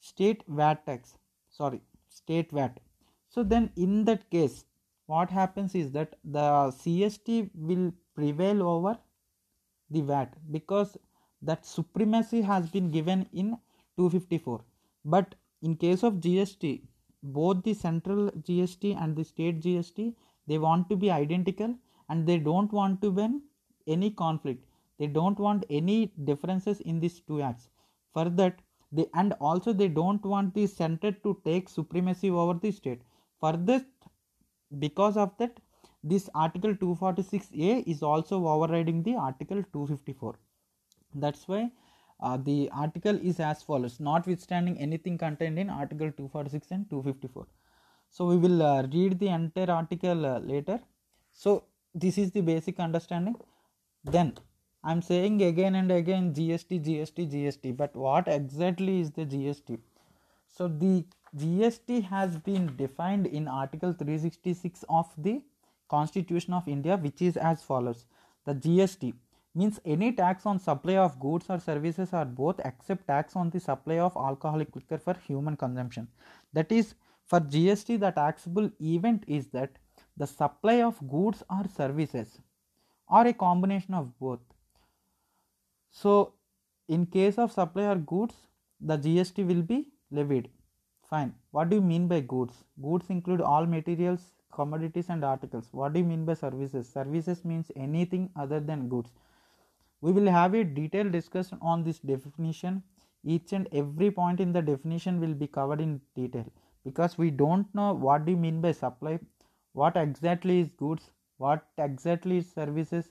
State 0.00 0.42
vat 0.46 0.84
tax 0.86 1.14
sorry 1.56 1.80
state 2.08 2.50
vat. 2.50 2.80
So 3.28 3.42
then 3.42 3.70
in 3.76 4.04
that 4.06 4.28
case 4.30 4.64
what 5.06 5.30
happens 5.30 5.74
is 5.74 5.92
that 5.92 6.16
the 6.24 6.46
cst 6.82 7.50
will 7.54 7.92
prevail 8.14 8.62
over 8.62 8.96
the 9.90 10.00
vat 10.00 10.34
because 10.50 10.96
that 11.42 11.64
supremacy 11.64 12.40
has 12.40 12.68
been 12.68 12.90
given 12.90 13.26
in 13.32 13.50
254 13.96 14.60
but 15.04 15.34
in 15.62 15.76
case 15.76 16.02
of 16.02 16.14
gst 16.14 16.80
both 17.22 17.62
the 17.62 17.74
central 17.74 18.30
gst 18.48 18.96
and 19.02 19.16
the 19.16 19.24
state 19.24 19.60
gst 19.60 20.14
they 20.46 20.58
want 20.58 20.88
to 20.90 20.96
be 20.96 21.10
identical 21.10 21.74
and 22.08 22.26
they 22.26 22.38
don't 22.38 22.72
want 22.72 23.00
to 23.02 23.10
win 23.10 23.42
any 23.86 24.10
conflict. 24.10 24.64
They 24.98 25.06
don't 25.06 25.38
want 25.38 25.64
any 25.68 26.12
differences 26.24 26.80
in 26.80 27.00
these 27.00 27.20
two 27.20 27.42
acts. 27.42 27.68
For 28.12 28.28
that 28.28 28.60
they 28.92 29.06
and 29.14 29.32
also 29.40 29.72
they 29.72 29.88
don't 29.88 30.24
want 30.24 30.54
the 30.54 30.66
center 30.66 31.12
to 31.12 31.40
take 31.44 31.68
supremacy 31.68 32.30
over 32.30 32.54
the 32.54 32.70
state. 32.70 33.02
For 33.40 33.52
this 33.56 33.82
because 34.78 35.16
of 35.16 35.36
that 35.38 35.58
this 36.02 36.28
article 36.34 36.74
246a 36.74 37.86
is 37.86 38.02
also 38.02 38.46
overriding 38.46 39.02
the 39.02 39.14
article 39.16 39.62
254 39.72 40.34
that's 41.14 41.48
why 41.48 41.70
uh, 42.20 42.36
the 42.36 42.70
article 42.72 43.18
is 43.22 43.40
as 43.40 43.62
follows. 43.62 44.00
Notwithstanding 44.00 44.78
anything 44.78 45.18
contained 45.18 45.58
in 45.58 45.68
article 45.68 46.10
246 46.12 46.70
and 46.70 46.90
254 46.90 47.46
so 48.10 48.24
we 48.26 48.36
will 48.36 48.62
uh, 48.62 48.82
read 48.94 49.18
the 49.18 49.28
entire 49.28 49.70
article 49.70 50.24
uh, 50.24 50.38
later. 50.38 50.80
So 51.32 51.64
this 51.94 52.18
is 52.18 52.30
the 52.30 52.40
basic 52.40 52.80
understanding. 52.80 53.36
Then 54.04 54.34
i'm 54.90 55.02
saying 55.02 55.42
again 55.42 55.74
and 55.80 55.92
again 55.92 56.32
gst 56.38 56.80
gst 56.88 57.28
gst 57.34 57.76
but 57.76 57.94
what 58.06 58.28
exactly 58.38 59.00
is 59.00 59.10
the 59.18 59.26
gst 59.34 59.78
so 60.58 60.68
the 60.68 61.04
gst 61.44 62.02
has 62.10 62.36
been 62.48 62.66
defined 62.76 63.26
in 63.26 63.48
article 63.48 63.92
366 63.92 64.84
of 64.88 65.12
the 65.28 65.34
constitution 65.94 66.54
of 66.58 66.68
india 66.68 66.96
which 66.96 67.22
is 67.22 67.36
as 67.36 67.62
follows. 67.62 68.06
The 68.44 68.54
gst 68.54 69.12
means 69.54 69.80
any 69.84 70.12
tax 70.12 70.46
on 70.46 70.58
supply 70.58 70.96
of 70.96 71.18
goods 71.18 71.46
or 71.48 71.58
services 71.58 72.10
or 72.12 72.24
both 72.24 72.60
except 72.64 73.06
tax 73.06 73.36
on 73.36 73.50
the 73.50 73.60
supply 73.60 73.98
of 73.98 74.16
alcoholic 74.16 74.74
liquor 74.74 74.98
for 74.98 75.14
human 75.26 75.56
consumption. 75.56 76.08
That 76.52 76.70
is 76.70 76.94
for 77.26 77.40
gst 77.40 78.00
the 78.00 78.10
taxable 78.10 78.70
event 78.80 79.24
is 79.26 79.48
that 79.48 79.78
the 80.16 80.26
supply 80.26 80.82
of 80.82 81.00
goods 81.08 81.42
or 81.50 81.64
services 81.76 82.38
or 83.08 83.26
a 83.26 83.32
combination 83.32 83.94
of 83.94 84.18
both 84.18 84.40
so 86.02 86.12
in 86.88 87.06
case 87.18 87.38
of 87.44 87.52
supply 87.58 87.86
or 87.92 87.98
goods 88.14 88.34
the 88.80 88.96
gst 89.04 89.44
will 89.50 89.62
be 89.74 89.78
levied. 90.10 90.48
Fine. 91.10 91.34
What 91.52 91.70
do 91.70 91.76
you 91.76 91.82
mean 91.82 92.08
by 92.08 92.20
goods? 92.20 92.64
Goods 92.82 93.06
include 93.10 93.40
all 93.40 93.66
materials 93.74 94.32
commodities 94.56 95.10
and 95.10 95.24
articles. 95.24 95.68
What 95.72 95.92
do 95.92 96.00
you 96.00 96.06
mean 96.10 96.24
by 96.24 96.34
services? 96.34 96.88
Services 96.88 97.44
means 97.44 97.70
anything 97.76 98.30
other 98.44 98.60
than 98.60 98.88
goods. 98.88 99.10
We 100.00 100.12
will 100.12 100.30
have 100.30 100.54
a 100.54 100.64
detailed 100.64 101.12
discussion 101.12 101.58
on 101.60 101.84
this 101.84 101.98
definition. 101.98 102.82
Each 103.24 103.52
and 103.52 103.68
every 103.72 104.10
point 104.10 104.40
in 104.40 104.52
the 104.52 104.62
definition 104.62 105.20
will 105.20 105.34
be 105.34 105.46
covered 105.46 105.80
in 105.80 106.00
detail. 106.14 106.46
Because 106.84 107.18
we 107.18 107.30
don't 107.30 107.74
know 107.74 107.92
what 107.92 108.24
do 108.24 108.32
you 108.32 108.38
mean 108.38 108.60
by 108.60 108.72
supply, 108.72 109.18
what 109.72 109.96
exactly 109.96 110.60
is 110.60 110.68
goods, 110.84 111.10
what 111.38 111.66
exactly 111.76 112.38
is 112.38 112.50
services, 112.50 113.10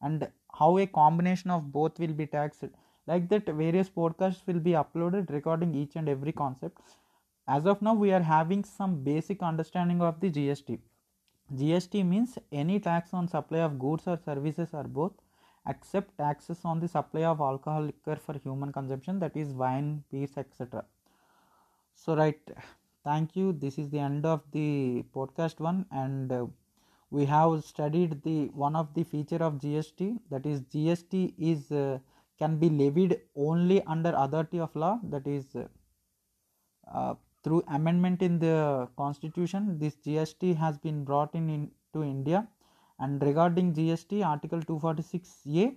and 0.00 0.28
how 0.58 0.78
a 0.78 0.86
combination 0.86 1.50
of 1.50 1.72
both 1.72 1.98
will 1.98 2.12
be 2.12 2.26
taxed. 2.26 2.64
Like 3.06 3.28
that, 3.30 3.46
various 3.46 3.88
podcasts 3.90 4.46
will 4.46 4.60
be 4.60 4.72
uploaded 4.72 5.30
regarding 5.30 5.74
each 5.74 5.96
and 5.96 6.08
every 6.08 6.32
concept. 6.32 6.78
As 7.48 7.66
of 7.66 7.82
now, 7.82 7.94
we 7.94 8.12
are 8.12 8.22
having 8.22 8.64
some 8.64 9.02
basic 9.02 9.42
understanding 9.42 10.00
of 10.00 10.20
the 10.20 10.30
GST. 10.30 10.78
GST 11.54 12.04
means 12.04 12.38
any 12.50 12.80
tax 12.80 13.12
on 13.12 13.28
supply 13.28 13.58
of 13.60 13.78
goods 13.78 14.06
or 14.06 14.16
services 14.16 14.70
or 14.72 14.84
both 14.84 15.12
except 15.66 16.16
taxes 16.18 16.60
on 16.64 16.80
the 16.80 16.88
supply 16.88 17.24
of 17.24 17.40
alcohol 17.40 17.82
liquor 17.82 18.16
for 18.16 18.34
human 18.38 18.72
consumption 18.72 19.18
that 19.20 19.36
is 19.36 19.52
wine 19.52 20.02
beers 20.10 20.36
etc 20.36 20.84
so 21.94 22.16
right 22.16 22.50
thank 23.04 23.36
you 23.36 23.52
this 23.52 23.78
is 23.78 23.88
the 23.90 23.98
end 23.98 24.26
of 24.26 24.40
the 24.52 25.04
podcast 25.14 25.60
one 25.60 25.86
and 25.92 26.32
uh, 26.32 26.46
we 27.16 27.24
have 27.32 27.52
studied 27.70 28.14
the 28.26 28.36
one 28.66 28.76
of 28.82 28.92
the 28.96 29.04
feature 29.12 29.42
of 29.48 29.58
gst 29.64 30.08
that 30.30 30.46
is 30.52 30.62
gst 30.74 31.12
is 31.50 31.70
uh, 31.82 31.98
can 32.38 32.56
be 32.62 32.70
levied 32.82 33.12
only 33.48 33.82
under 33.96 34.12
authority 34.24 34.60
of 34.66 34.80
law 34.84 34.94
that 35.14 35.26
is 35.36 35.56
uh, 35.56 35.66
uh 37.00 37.14
through 37.44 37.62
amendment 37.78 38.22
in 38.28 38.38
the 38.46 38.56
constitution 39.02 39.70
this 39.84 39.96
gst 40.06 40.56
has 40.64 40.78
been 40.88 41.04
brought 41.10 41.40
in 41.40 41.48
into 41.58 42.02
india 42.16 42.46
and 43.02 43.22
regarding 43.22 43.72
GST, 43.74 44.24
Article 44.24 44.60
246A 44.60 45.76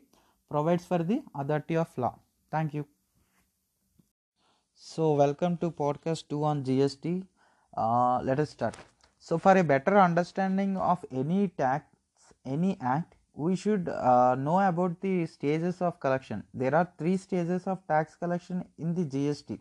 provides 0.50 0.86
for 0.86 1.00
the 1.00 1.22
authority 1.34 1.76
of 1.76 1.98
law. 1.98 2.14
Thank 2.52 2.74
you. 2.74 2.86
So, 4.74 5.14
welcome 5.14 5.58
to 5.58 5.72
podcast 5.72 6.28
2 6.30 6.44
on 6.44 6.64
GST. 6.64 7.24
Uh, 7.76 8.22
let 8.22 8.40
us 8.40 8.52
start. 8.52 8.78
So, 9.28 9.40
for 9.40 9.58
a 9.58 9.64
better 9.64 9.98
understanding 9.98 10.78
of 10.78 11.04
any 11.12 11.48
tax, 11.48 11.88
any 12.46 12.78
act, 12.80 13.16
we 13.34 13.56
should 13.56 13.90
uh, 13.90 14.36
know 14.36 14.60
about 14.60 15.02
the 15.02 15.26
stages 15.26 15.82
of 15.82 16.00
collection. 16.00 16.44
There 16.54 16.76
are 16.76 16.88
three 17.00 17.18
stages 17.18 17.66
of 17.66 17.80
tax 17.88 18.16
collection 18.16 18.64
in 18.78 18.94
the 18.94 19.04
GST. 19.04 19.58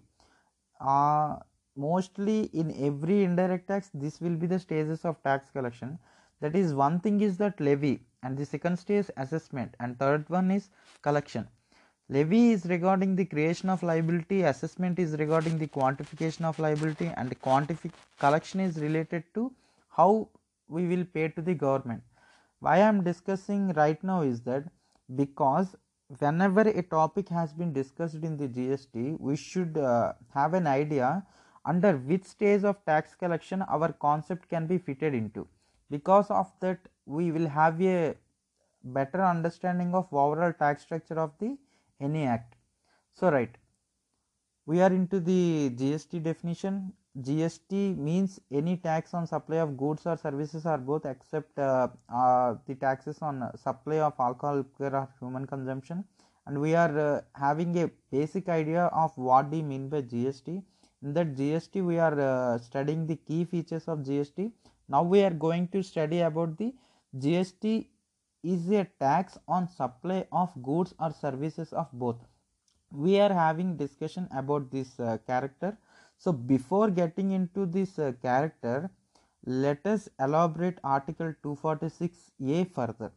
Uh, 0.80 1.36
mostly 1.76 2.50
in 2.52 2.74
every 2.78 3.24
indirect 3.24 3.68
tax, 3.68 3.90
this 3.94 4.20
will 4.20 4.36
be 4.36 4.46
the 4.46 4.58
stages 4.58 5.06
of 5.06 5.22
tax 5.22 5.48
collection 5.50 5.98
that 6.42 6.54
is 6.54 6.74
one 6.74 7.00
thing 7.00 7.22
is 7.22 7.38
that 7.38 7.58
levy 7.58 8.00
and 8.22 8.36
the 8.36 8.44
second 8.44 8.76
stage 8.78 9.06
is 9.06 9.10
assessment 9.16 9.74
and 9.80 9.98
third 9.98 10.28
one 10.28 10.50
is 10.50 10.68
collection 11.00 11.48
levy 12.08 12.50
is 12.52 12.66
regarding 12.66 13.16
the 13.16 13.24
creation 13.24 13.70
of 13.70 13.82
liability 13.82 14.42
assessment 14.42 14.98
is 14.98 15.12
regarding 15.18 15.58
the 15.58 15.66
quantification 15.66 16.44
of 16.44 16.58
liability 16.58 17.10
and 17.16 17.40
quantifi- 17.40 17.92
collection 18.18 18.60
is 18.60 18.76
related 18.78 19.24
to 19.34 19.50
how 19.88 20.28
we 20.68 20.86
will 20.86 21.04
pay 21.04 21.28
to 21.28 21.40
the 21.40 21.54
government. 21.54 22.02
Why 22.60 22.74
i 22.76 22.78
am 22.78 23.02
discussing 23.04 23.72
right 23.72 24.02
now 24.02 24.20
is 24.22 24.42
that 24.42 24.64
because 25.16 25.74
whenever 26.18 26.60
a 26.60 26.82
topic 26.82 27.28
has 27.30 27.52
been 27.54 27.72
discussed 27.72 28.22
in 28.22 28.36
the 28.36 28.48
gst 28.48 29.18
we 29.18 29.36
should 29.36 29.78
uh, 29.78 30.12
have 30.34 30.54
an 30.54 30.66
idea 30.66 31.24
under 31.64 31.96
which 31.96 32.24
stage 32.24 32.64
of 32.64 32.84
tax 32.84 33.14
collection 33.14 33.62
our 33.62 33.92
concept 33.92 34.48
can 34.48 34.66
be 34.66 34.76
fitted 34.76 35.14
into. 35.14 35.46
Because 35.90 36.30
of 36.30 36.52
that 36.60 36.78
we 37.06 37.32
will 37.32 37.48
have 37.48 37.80
a 37.80 38.14
better 38.82 39.24
understanding 39.24 39.94
of 39.94 40.06
overall 40.12 40.52
tax 40.52 40.82
structure 40.82 41.18
of 41.18 41.32
the 41.38 41.56
any 42.00 42.24
act. 42.24 42.56
So 43.12 43.30
right 43.30 43.56
we 44.66 44.80
are 44.80 44.92
into 44.92 45.20
the 45.20 45.70
gst 45.78 46.22
definition. 46.22 46.92
Gst 47.20 47.96
means 47.96 48.40
any 48.50 48.76
tax 48.76 49.14
on 49.14 49.26
supply 49.26 49.58
of 49.58 49.76
goods 49.76 50.04
or 50.04 50.16
services 50.16 50.66
or 50.66 50.78
both 50.78 51.06
except 51.06 51.58
uh, 51.58 51.88
uh, 52.12 52.54
the 52.66 52.74
taxes 52.74 53.18
on 53.22 53.50
supply 53.56 54.00
of 54.00 54.14
alcohol 54.18 54.64
or 54.80 55.08
human 55.20 55.46
consumption. 55.46 56.04
And 56.46 56.60
we 56.60 56.74
are 56.74 56.98
uh, 56.98 57.20
having 57.34 57.78
a 57.78 57.90
basic 58.10 58.48
idea 58.48 58.86
of 58.86 59.12
what 59.16 59.50
we 59.50 59.62
mean 59.62 59.88
by 59.88 60.02
gst 60.02 60.62
in 61.02 61.12
that 61.12 61.34
gst 61.36 61.82
we 61.90 61.98
are 61.98 62.18
uh, 62.20 62.58
studying 62.58 63.06
the 63.06 63.16
key 63.16 63.44
features 63.44 63.86
of 63.88 63.98
gst 64.08 64.50
now 64.88 65.02
we 65.02 65.22
are 65.22 65.30
going 65.46 65.68
to 65.68 65.82
study 65.82 66.20
about 66.20 66.56
the 66.58 66.72
gst 67.18 67.86
is 68.44 68.70
a 68.70 68.84
tax 69.00 69.38
on 69.48 69.68
supply 69.68 70.26
of 70.30 70.50
goods 70.62 70.94
or 71.00 71.10
services 71.12 71.72
of 71.72 71.88
both. 71.92 72.16
We 72.92 73.18
are 73.18 73.32
having 73.32 73.76
discussion 73.76 74.28
about 74.36 74.70
this 74.70 75.00
uh, 75.00 75.18
character. 75.26 75.76
So 76.18 76.32
before 76.32 76.90
getting 76.90 77.32
into 77.32 77.66
this 77.66 77.98
uh, 77.98 78.12
character 78.22 78.90
let 79.46 79.86
us 79.86 80.08
elaborate 80.18 80.78
article 80.82 81.34
246a 81.44 82.70
further. 82.72 83.12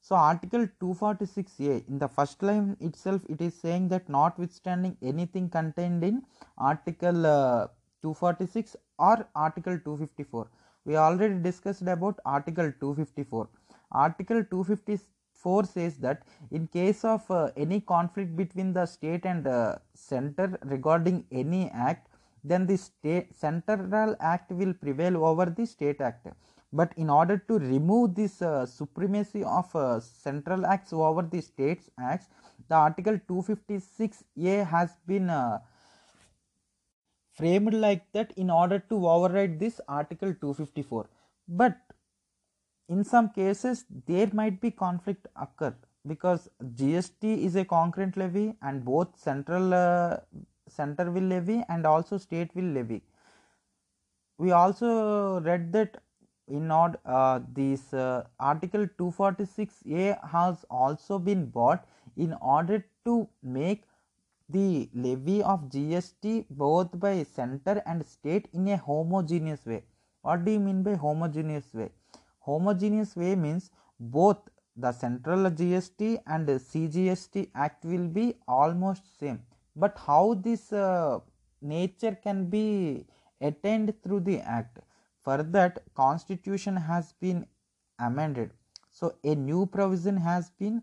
So 0.00 0.16
article 0.16 0.66
246a 0.80 1.88
in 1.88 1.98
the 1.98 2.08
first 2.08 2.42
line 2.42 2.76
itself 2.80 3.20
it 3.28 3.40
is 3.40 3.54
saying 3.54 3.88
that 3.88 4.08
notwithstanding 4.08 4.96
anything 5.02 5.50
contained 5.50 6.04
in 6.04 6.22
article 6.56 7.26
uh, 7.26 7.66
246 8.02 8.76
or 8.98 9.28
article 9.34 9.76
254 9.78 10.48
we 10.84 10.96
already 10.96 11.38
discussed 11.48 11.82
about 11.82 12.20
article 12.24 12.72
254 12.80 13.48
article 13.92 14.44
254 14.44 15.64
says 15.64 15.96
that 15.98 16.22
in 16.50 16.66
case 16.66 17.04
of 17.04 17.28
uh, 17.30 17.50
any 17.56 17.80
conflict 17.80 18.36
between 18.36 18.72
the 18.72 18.86
state 18.86 19.24
and 19.24 19.46
uh, 19.46 19.76
center 19.94 20.58
regarding 20.64 21.24
any 21.32 21.70
act 21.70 22.08
then 22.44 22.66
the 22.66 22.76
state 22.76 23.34
central 23.34 24.14
act 24.20 24.50
will 24.50 24.72
prevail 24.72 25.24
over 25.24 25.46
the 25.46 25.66
state 25.66 26.00
act. 26.00 26.28
But 26.72 26.92
in 26.96 27.10
order 27.10 27.38
to 27.48 27.58
remove 27.58 28.14
this 28.14 28.42
uh, 28.42 28.66
supremacy 28.66 29.42
of 29.42 29.74
uh, 29.74 30.00
central 30.00 30.66
acts 30.66 30.92
over 30.92 31.22
the 31.22 31.40
states 31.40 31.90
acts 31.98 32.28
the 32.68 32.74
article 32.74 33.18
256a 33.28 34.66
has 34.66 34.90
been 35.06 35.30
uh, 35.30 35.58
framed 37.36 37.74
like 37.74 38.04
that 38.12 38.32
in 38.36 38.50
order 38.50 38.78
to 38.90 39.08
override 39.08 39.58
this 39.58 39.80
article 39.88 40.34
254 40.34 41.08
but 41.48 41.78
in 42.88 43.04
some 43.04 43.28
cases 43.28 43.84
there 44.06 44.30
might 44.32 44.60
be 44.60 44.70
conflict 44.70 45.26
occur 45.36 45.74
because 46.06 46.48
gst 46.80 47.32
is 47.46 47.56
a 47.56 47.64
concurrent 47.64 48.16
levy 48.16 48.54
and 48.62 48.84
both 48.84 49.08
central 49.18 49.74
uh, 49.74 50.16
center 50.68 51.10
will 51.10 51.28
levy 51.34 51.62
and 51.68 51.86
also 51.86 52.18
state 52.18 52.54
will 52.54 52.70
levy. 52.78 53.02
We 54.38 54.52
also 54.52 55.40
read 55.40 55.72
that 55.72 56.00
in 56.46 56.70
order 56.70 56.98
uh, 57.04 57.40
this 57.52 57.92
uh, 57.92 58.24
article 58.38 58.86
246a 58.98 60.30
has 60.30 60.64
also 60.70 61.18
been 61.18 61.46
bought 61.46 61.86
in 62.16 62.32
order 62.40 62.84
to 63.04 63.28
make 63.42 63.84
the 64.48 64.88
levy 64.94 65.42
of 65.42 65.68
gst 65.68 66.46
both 66.48 66.98
by 66.98 67.22
center 67.22 67.82
and 67.84 68.06
state 68.06 68.48
in 68.54 68.68
a 68.68 68.76
homogeneous 68.78 69.66
way. 69.66 69.82
What 70.22 70.44
do 70.44 70.52
you 70.52 70.60
mean 70.60 70.82
by 70.82 70.94
homogeneous 70.94 71.74
way 71.74 71.90
homogeneous 72.48 73.14
way 73.22 73.34
means 73.46 73.70
both 74.16 74.40
the 74.84 74.92
central 74.92 75.50
gst 75.60 76.02
and 76.34 76.48
cgst 76.70 77.48
act 77.66 77.84
will 77.84 78.08
be 78.18 78.26
almost 78.46 79.02
same. 79.20 79.40
But 79.74 79.98
how 80.06 80.34
this 80.46 80.72
uh, 80.72 81.18
nature 81.60 82.16
can 82.26 82.46
be 82.56 83.06
attained 83.40 83.94
through 84.02 84.20
the 84.20 84.38
act? 84.40 84.78
For 85.24 85.42
that 85.56 85.82
constitution 85.94 86.76
has 86.76 87.12
been 87.20 87.46
amended. 87.98 88.50
So 88.90 89.14
a 89.24 89.34
new 89.34 89.66
provision 89.66 90.16
has 90.16 90.50
been 90.50 90.82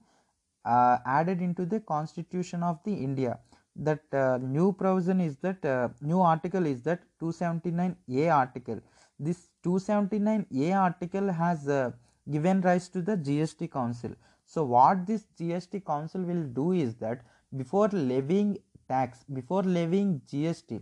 uh, 0.66 0.98
added 1.06 1.42
into 1.42 1.66
the 1.66 1.80
constitution 1.80 2.64
of 2.64 2.80
the 2.84 2.94
india. 2.94 3.40
That 3.76 4.04
uh, 4.14 4.38
new 4.42 4.72
provision 4.74 5.20
is 5.20 5.38
that 5.38 5.66
uh, 5.66 5.90
new 6.02 6.22
article 6.22 6.66
is 6.66 6.82
that 6.84 7.02
279a 7.22 8.34
article. 8.34 8.80
This 9.20 9.50
279a 9.66 10.76
article 10.76 11.32
has 11.32 11.68
uh, 11.68 11.92
given 12.30 12.62
rise 12.62 12.88
to 12.90 13.02
the 13.02 13.18
gst 13.18 13.72
council. 13.72 14.12
So 14.46 14.64
what 14.64 15.06
this 15.08 15.26
gst 15.40 15.86
council 15.86 16.22
will 16.22 16.44
do 16.44 16.72
is 16.72 16.96
that 16.96 17.26
before 17.58 17.90
levying 17.90 18.58
tax 18.88 19.24
before 19.34 19.64
levying 19.64 20.22
gst 20.32 20.82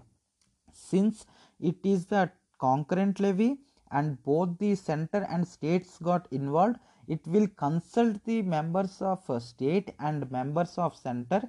since 0.73 1.25
it 1.59 1.77
is 1.83 2.05
the 2.05 2.29
concurrent 2.59 3.19
levy 3.19 3.59
and 3.91 4.21
both 4.23 4.57
the 4.57 4.75
center 4.75 5.25
and 5.29 5.47
states 5.47 5.97
got 6.09 6.27
involved 6.31 6.77
it 7.07 7.25
will 7.27 7.47
consult 7.63 8.17
the 8.25 8.41
members 8.41 9.01
of 9.01 9.29
uh, 9.29 9.39
state 9.39 9.93
and 9.99 10.29
members 10.31 10.77
of 10.77 10.95
center 10.95 11.41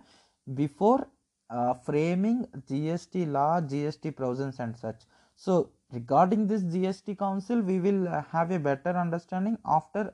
before 0.55 1.07
uh, 1.51 1.75
framing 1.75 2.47
gst 2.69 3.31
law 3.31 3.61
gst 3.61 4.15
provisions 4.17 4.59
and 4.59 4.77
such. 4.77 5.03
So 5.37 5.71
regarding 5.95 6.47
this 6.47 6.63
gst 6.75 7.17
council 7.19 7.61
we 7.61 7.79
will 7.81 8.09
uh, 8.09 8.23
have 8.33 8.51
a 8.51 8.59
better 8.59 8.91
understanding 9.05 9.59
after 9.65 10.13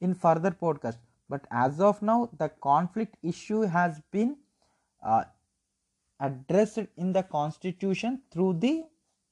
in 0.00 0.14
further 0.14 0.50
podcast. 0.50 0.96
But 1.28 1.46
as 1.50 1.80
of 1.80 2.02
now 2.02 2.30
the 2.38 2.48
conflict 2.48 3.16
issue 3.22 3.62
has 3.62 4.00
been 4.10 4.36
uh, 5.02 5.24
addressed 6.18 6.86
in 6.96 7.12
the 7.12 7.22
constitution 7.22 8.22
through 8.32 8.54
the 8.60 8.84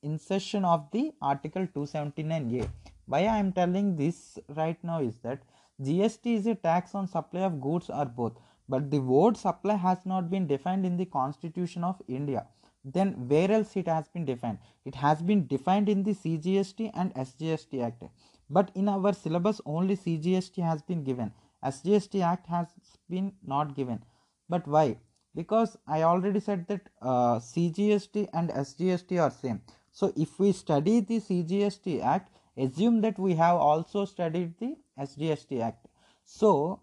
insertion 0.02 0.64
of 0.64 0.88
the 0.92 1.12
article 1.21 1.66
279a 1.75 2.68
why 3.07 3.21
i 3.21 3.37
am 3.45 3.52
telling 3.52 3.97
this 3.97 4.38
right 4.59 4.83
now 4.90 5.00
is 5.00 5.16
that 5.25 5.40
gst 5.87 6.28
is 6.35 6.47
a 6.47 6.54
tax 6.54 6.95
on 6.95 7.09
supply 7.14 7.40
of 7.49 7.61
goods 7.61 7.90
or 7.90 8.04
both 8.21 8.38
but 8.68 8.90
the 8.92 9.00
word 9.00 9.37
supply 9.37 9.75
has 9.75 10.07
not 10.12 10.30
been 10.30 10.47
defined 10.47 10.87
in 10.87 10.97
the 10.97 11.09
constitution 11.18 11.83
of 11.83 12.00
india 12.07 12.47
then 12.85 13.28
where 13.28 13.50
else 13.50 13.76
it 13.76 13.88
has 13.88 14.08
been 14.08 14.25
defined? 14.25 14.58
It 14.85 14.94
has 14.94 15.23
been 15.23 15.47
defined 15.47 15.88
in 15.88 16.02
the 16.02 16.14
cgst 16.14 16.90
and 16.94 17.14
sgst 17.14 17.82
act. 17.82 18.04
But 18.50 18.70
in 18.75 18.88
our 18.88 19.12
syllabus 19.12 19.61
only 19.66 19.97
cgst 19.97 20.62
has 20.62 20.82
been 20.82 21.04
given. 21.04 21.32
Sgst 21.64 22.20
act 22.23 22.47
has 22.47 22.68
been 23.11 23.32
not 23.44 23.75
given. 23.75 24.02
But 24.49 24.66
why? 24.66 24.97
Because 25.35 25.76
i 25.87 26.02
already 26.02 26.40
said 26.40 26.66
that 26.68 26.88
uh, 27.02 27.38
cgst 27.38 28.28
and 28.32 28.50
sgst 28.50 29.20
are 29.20 29.30
same. 29.30 29.61
So 29.92 30.12
if 30.16 30.38
we 30.38 30.52
study 30.52 31.00
the 31.00 31.20
cgst 31.20 32.02
act 32.02 32.32
assume 32.56 33.00
that 33.02 33.18
we 33.18 33.35
have 33.35 33.56
also 33.56 34.04
studied 34.04 34.58
the 34.58 34.76
sgst 34.99 35.61
act. 35.61 35.87
So 36.25 36.80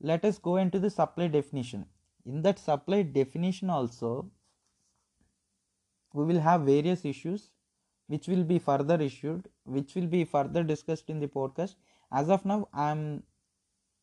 let 0.00 0.24
us 0.24 0.38
go 0.38 0.56
into 0.56 0.78
the 0.78 0.90
supply 0.90 1.28
definition. 1.28 1.86
In 2.24 2.42
that 2.42 2.58
supply 2.58 3.02
definition 3.02 3.70
also 3.70 4.30
we 6.12 6.24
will 6.24 6.40
have 6.40 6.62
various 6.62 7.04
issues 7.04 7.50
which 8.06 8.28
will 8.28 8.44
be 8.44 8.58
further 8.58 8.96
issued 9.00 9.48
which 9.64 9.94
will 9.94 10.06
be 10.06 10.24
further 10.24 10.62
discussed 10.62 11.08
in 11.08 11.20
the 11.20 11.28
podcast. 11.28 11.76
As 12.12 12.28
of 12.28 12.44
now 12.44 12.68
i'm 12.72 13.22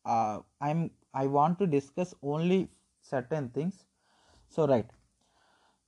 uh, 0.04 0.38
i'm 0.60 0.90
i 1.14 1.26
want 1.26 1.58
to 1.58 1.66
discuss 1.66 2.14
only 2.22 2.68
certain 3.02 3.48
things. 3.50 3.84
So 4.48 4.66
right. 4.66 4.86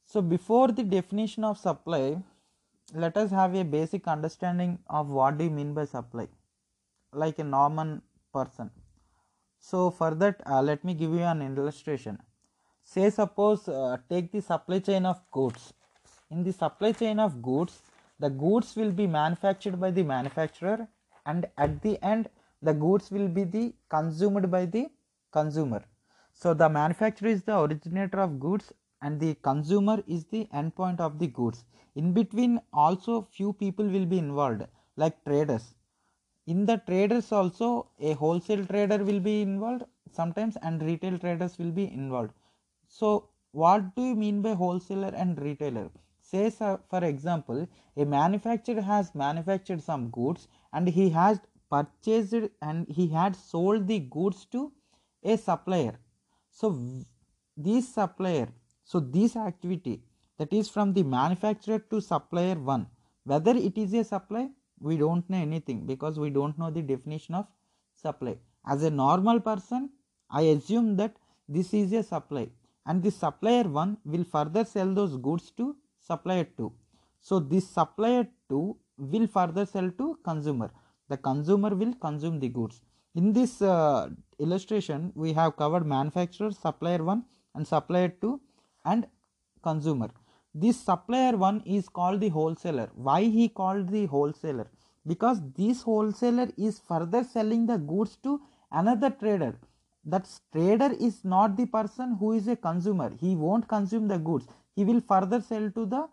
So 0.05 0.21
before 0.21 0.69
the 0.69 0.83
definition 0.83 1.45
of 1.45 1.59
supply 1.59 2.23
let 2.95 3.17
us 3.17 3.31
have 3.31 3.55
a 3.55 3.65
basic 3.65 4.07
understanding 4.07 4.79
of 4.89 5.09
what 5.09 5.39
do 5.39 5.45
you 5.45 5.51
mean 5.51 5.75
by 5.75 5.85
supply 5.87 6.29
like 7.13 7.39
a 7.39 7.45
normal 7.45 8.01
person. 8.33 8.71
So 9.59 9.91
for 9.91 10.15
that 10.15 10.43
uh, 10.47 10.63
let 10.63 10.85
me 10.85 10.95
give 10.95 11.11
you 11.11 11.21
an 11.21 11.43
illustration. 11.43 12.19
Say 12.85 13.11
suppose 13.11 13.69
uh, 13.69 13.97
take 14.11 14.33
the 14.33 14.43
supply 14.43 14.81
chain 14.81 15.07
of 15.07 15.21
goods 15.31 15.73
in 16.33 16.43
the 16.47 16.53
supply 16.63 16.93
chain 17.01 17.19
of 17.27 17.41
goods 17.51 17.75
the 18.25 18.31
goods 18.43 18.69
will 18.77 18.93
be 19.01 19.07
manufactured 19.07 19.77
by 19.85 19.91
the 19.91 20.05
manufacturer 20.15 20.89
and 21.27 21.47
at 21.65 21.73
the 21.83 21.95
end 22.13 22.29
the 22.69 22.75
goods 22.85 23.11
will 23.15 23.29
be 23.39 23.45
the 23.45 23.65
consumed 23.89 24.51
by 24.51 24.65
the 24.65 24.85
consumer. 25.33 25.83
So 26.33 26.55
the 26.55 26.69
manufacturer 26.69 27.29
is 27.29 27.43
the 27.43 27.59
originator 27.59 28.21
of 28.21 28.39
goods 28.39 28.73
and 29.03 29.19
the 29.19 29.35
consumer 29.49 29.97
is 30.07 30.25
the 30.27 30.49
endpoint 30.55 31.01
of 31.01 31.19
the 31.19 31.27
goods. 31.27 31.65
In 31.97 32.13
between 32.13 32.61
also 32.73 33.27
few 33.37 33.53
people 33.53 33.87
will 33.87 34.07
be 34.07 34.19
involved 34.19 34.63
like 34.97 35.25
traders. 35.25 35.75
In 36.47 36.65
the 36.65 36.77
traders 36.87 37.33
also 37.33 37.89
a 38.01 38.13
wholesale 38.13 38.65
trader 38.67 38.99
will 39.05 39.21
be 39.21 39.43
involved 39.43 39.85
sometimes 40.13 40.57
and 40.63 40.83
retail 40.83 41.19
traders 41.19 41.59
will 41.59 41.73
be 41.73 41.93
involved. 41.93 42.33
So 42.87 43.29
what 43.51 43.95
do 43.97 44.03
you 44.03 44.15
mean 44.15 44.43
by 44.43 44.55
wholesaler 44.55 45.13
and 45.15 45.41
retailer 45.41 45.91
say 46.33 46.53
uh, 46.61 46.77
for 46.91 47.05
example 47.05 47.67
a 47.97 48.05
manufacturer 48.05 48.83
has 48.91 49.15
manufactured 49.15 49.83
some 49.91 50.05
goods 50.19 50.49
and 50.73 50.89
he 50.99 51.09
has 51.11 51.41
purchased 51.75 52.49
and 52.61 52.87
he 52.89 53.07
had 53.19 53.37
sold 53.37 53.87
the 53.87 53.99
goods 54.17 54.47
to 54.55 54.73
a 55.25 55.37
supplier. 55.37 55.95
So 56.51 56.67
this 57.57 57.89
supplier 57.95 58.49
so 58.85 59.01
this 59.01 59.37
activity 59.37 60.03
that 60.39 60.53
is 60.53 60.69
from 60.69 60.93
the 60.93 61.03
manufacturer 61.03 61.79
to 61.91 62.01
supplier 62.01 62.57
one 62.73 62.87
whether 63.25 63.55
it 63.69 63.77
is 63.85 63.95
a 63.95 64.05
supply 64.05 64.49
we 64.81 64.97
don't 64.97 65.29
know 65.31 65.43
anything 65.49 65.87
because 65.87 66.19
we 66.19 66.31
don't 66.31 66.59
know 66.59 66.71
the 66.71 66.83
definition 66.83 67.35
of 67.35 67.47
supply. 67.95 68.37
As 68.67 68.83
a 68.83 68.91
normal 68.91 69.41
person 69.41 69.91
i 70.31 70.43
assume 70.57 70.97
that 70.97 71.15
this 71.49 71.73
is 71.75 71.93
a 71.93 72.03
supply 72.03 72.49
and 72.87 73.03
the 73.03 73.11
supplier 73.11 73.65
one 73.65 73.97
will 74.05 74.25
further 74.25 74.65
sell 74.65 74.93
those 74.99 75.17
goods 75.29 75.51
to 75.59 75.77
supplier 76.11 76.47
2 76.57 76.73
so 77.23 77.39
this 77.39 77.69
supplier 77.69 78.27
2 78.49 78.77
will 78.99 79.27
further 79.29 79.65
sell 79.65 79.91
to 79.99 80.19
consumer. 80.25 80.71
The 81.09 81.17
consumer 81.17 81.71
will 81.75 81.95
consume 81.95 82.41
the 82.41 82.49
goods. 82.49 82.83
In 83.15 83.33
this 83.33 83.63
uh, 83.63 84.09
illustration 84.41 85.13
we 85.15 85.33
have 85.35 85.57
covered 85.57 85.87
manufacturer 85.87 86.51
supplier 86.51 87.03
1 87.05 87.25
and 87.55 87.67
supplier 87.67 88.09
2 88.09 88.41
and 88.85 89.07
consumer. 89.63 90.11
This 90.55 90.81
supplier 90.81 91.37
1 91.37 91.63
is 91.65 91.89
called 91.89 92.21
the 92.21 92.29
wholesaler. 92.29 92.91
Why 92.95 93.23
he 93.23 93.49
called 93.49 93.89
the 93.89 94.07
wholesaler? 94.07 94.67
Because 95.07 95.41
this 95.57 95.83
wholesaler 95.83 96.49
is 96.57 96.81
further 96.81 97.23
selling 97.23 97.67
the 97.67 97.79
goods 97.79 98.17
to 98.25 98.41
another 98.73 99.11
trader. 99.11 99.55
That 100.05 100.29
trader 100.53 100.93
is 100.99 101.25
not 101.25 101.57
the 101.57 101.67
person 101.67 102.17
who 102.19 102.33
is 102.33 102.49
a 102.49 102.57
consumer. 102.57 103.13
He 103.21 103.37
won't 103.37 103.69
consume 103.69 104.09
the 104.09 104.19
goods 104.19 104.49
he 104.75 104.85
will 104.85 105.01
further 105.01 105.41
sell 105.41 105.71
to 105.71 105.87
the 105.87 106.09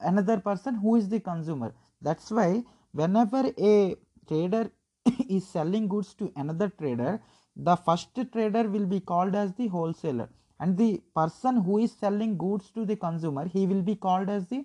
another 0.00 0.38
person 0.38 0.74
who 0.74 0.96
is 0.96 1.08
the 1.08 1.20
consumer. 1.20 1.74
That's 2.00 2.30
why 2.30 2.62
whenever 2.92 3.52
a 3.58 3.96
trader 4.28 4.70
is 5.28 5.46
selling 5.46 5.88
goods 5.88 6.14
to 6.14 6.32
another 6.36 6.68
trader 6.68 7.20
the 7.56 7.76
first 7.76 8.08
trader 8.32 8.68
will 8.68 8.86
be 8.86 9.00
called 9.00 9.34
as 9.34 9.52
the 9.54 9.68
wholesaler. 9.68 10.28
And 10.60 10.76
the 10.76 11.02
person 11.14 11.62
who 11.62 11.78
is 11.78 11.92
selling 11.92 12.36
goods 12.36 12.70
to 12.72 12.84
the 12.84 12.96
consumer 12.96 13.46
he 13.46 13.66
will 13.66 13.82
be 13.82 13.94
called 13.94 14.28
as 14.28 14.46
the 14.46 14.64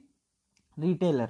retailer. 0.78 1.30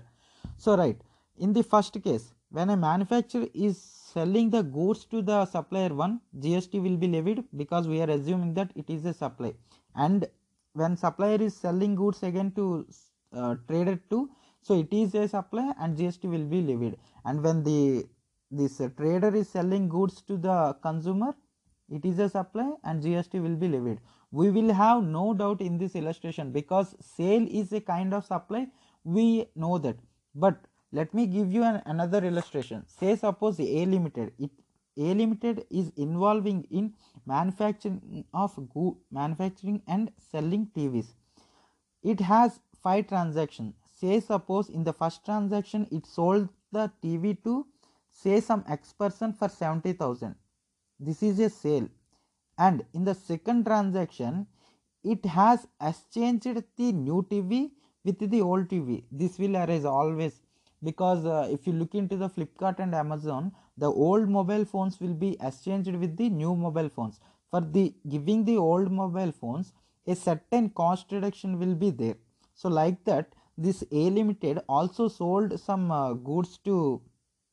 So 0.58 0.77
right 0.77 0.99
in 1.38 1.53
the 1.53 1.63
first 1.63 2.01
case 2.03 2.34
when 2.51 2.69
a 2.69 2.77
manufacturer 2.77 3.47
is 3.53 3.77
selling 3.79 4.49
the 4.49 4.63
goods 4.63 5.05
to 5.05 5.21
the 5.21 5.45
supplier 5.45 5.93
one 5.93 6.19
gst 6.39 6.82
will 6.82 6.97
be 6.97 7.08
levied 7.08 7.43
because 7.55 7.88
we 7.88 8.01
are 8.01 8.10
assuming 8.10 8.53
that 8.55 8.71
it 8.75 8.89
is 8.89 9.05
a 9.05 9.13
supply. 9.13 9.53
And 9.95 10.27
when 10.73 10.95
supplier 10.97 11.41
is 11.41 11.55
selling 11.55 11.95
goods 11.95 12.23
again 12.23 12.51
to 12.51 12.86
uh, 13.34 13.55
trader 13.67 13.99
2 14.10 14.29
so 14.62 14.75
it 14.79 14.91
is 14.91 15.15
a 15.15 15.27
supply 15.27 15.73
and 15.79 15.97
gst 15.97 16.23
will 16.23 16.45
be 16.45 16.62
levied. 16.62 16.97
And 17.25 17.43
when 17.43 17.63
the 17.63 18.05
this 18.51 18.82
uh, 18.82 18.89
trader 18.97 19.36
is 19.36 19.49
selling 19.49 19.88
goods 19.88 20.21
to 20.23 20.38
the 20.38 20.73
consumer 20.82 21.34
it 21.89 22.05
is 22.05 22.19
a 22.19 22.29
supply 22.29 22.71
and 22.84 23.01
gst 23.01 23.41
will 23.41 23.55
be 23.55 23.67
levied. 23.67 23.99
We 24.32 24.51
will 24.51 24.73
have 24.73 25.03
no 25.03 25.34
doubt 25.34 25.62
in 25.62 25.77
this 25.77 25.95
illustration 25.95 26.51
because 26.51 26.95
sale 27.01 27.47
is 27.49 27.71
a 27.73 27.82
kind 27.82 28.13
of 28.13 28.25
supply. 28.25 28.67
We 29.03 29.47
know 29.55 29.79
that. 29.79 29.97
But 30.36 30.58
let 30.91 31.13
me 31.13 31.25
give 31.25 31.51
you 31.51 31.63
an, 31.63 31.82
another 31.86 32.23
illustration. 32.23 32.86
Say 32.88 33.15
suppose 33.15 33.60
a 33.60 33.86
limited 33.86 34.34
it 34.38 34.51
a 34.99 35.13
limited 35.21 35.65
is 35.71 35.91
involving 35.97 36.65
in 36.69 36.93
manufacturing 37.25 38.25
of 38.33 38.55
go- 38.73 38.97
manufacturing 39.12 39.81
and 39.88 40.12
selling 40.31 40.67
tvs 40.75 41.13
it 42.03 42.19
has 42.21 42.59
five 42.81 43.07
transactions. 43.07 43.75
Say 43.93 44.19
suppose 44.21 44.69
in 44.69 44.83
the 44.83 44.93
first 44.93 45.25
transaction 45.25 45.88
it 45.91 46.05
sold 46.05 46.49
the 46.71 46.91
tv 47.03 47.38
to 47.43 47.65
say 48.09 48.39
some 48.39 48.63
x 48.67 48.93
person 48.93 49.33
for 49.33 49.49
70000 49.49 50.35
this 50.99 51.23
is 51.23 51.39
a 51.39 51.49
sale. 51.49 51.89
And 52.57 52.85
in 52.93 53.05
the 53.05 53.15
second 53.15 53.65
transaction 53.65 54.47
it 55.03 55.25
has 55.25 55.67
exchanged 55.81 56.63
the 56.77 56.91
new 56.91 57.25
tv 57.29 57.71
with 58.05 58.19
the 58.19 58.41
old 58.41 58.69
tv 58.69 59.03
this 59.12 59.38
will 59.38 59.57
arise 59.57 59.85
always 59.85 60.41
because 60.83 61.25
uh, 61.25 61.47
if 61.51 61.67
you 61.67 61.73
look 61.73 61.95
into 61.95 62.15
the 62.15 62.29
flipkart 62.29 62.79
and 62.79 62.95
amazon 62.95 63.51
the 63.77 63.91
old 63.91 64.29
mobile 64.29 64.65
phones 64.65 64.99
will 64.99 65.13
be 65.25 65.35
exchanged 65.41 65.95
with 65.95 66.15
the 66.17 66.29
new 66.29 66.55
mobile 66.55 66.89
phones. 66.89 67.19
For 67.49 67.61
the 67.61 67.93
giving 68.07 68.45
the 68.45 68.57
old 68.57 68.91
mobile 68.91 69.31
phones 69.31 69.73
a 70.05 70.15
certain 70.15 70.69
cost 70.69 71.11
reduction 71.11 71.57
will 71.59 71.75
be 71.75 71.89
there. 71.89 72.15
So 72.55 72.69
like 72.69 73.03
that 73.05 73.33
this 73.57 73.83
a 73.91 74.09
limited 74.09 74.59
also 74.67 75.07
sold 75.07 75.59
some 75.59 75.91
uh, 75.91 76.13
goods 76.13 76.57
to 76.65 77.01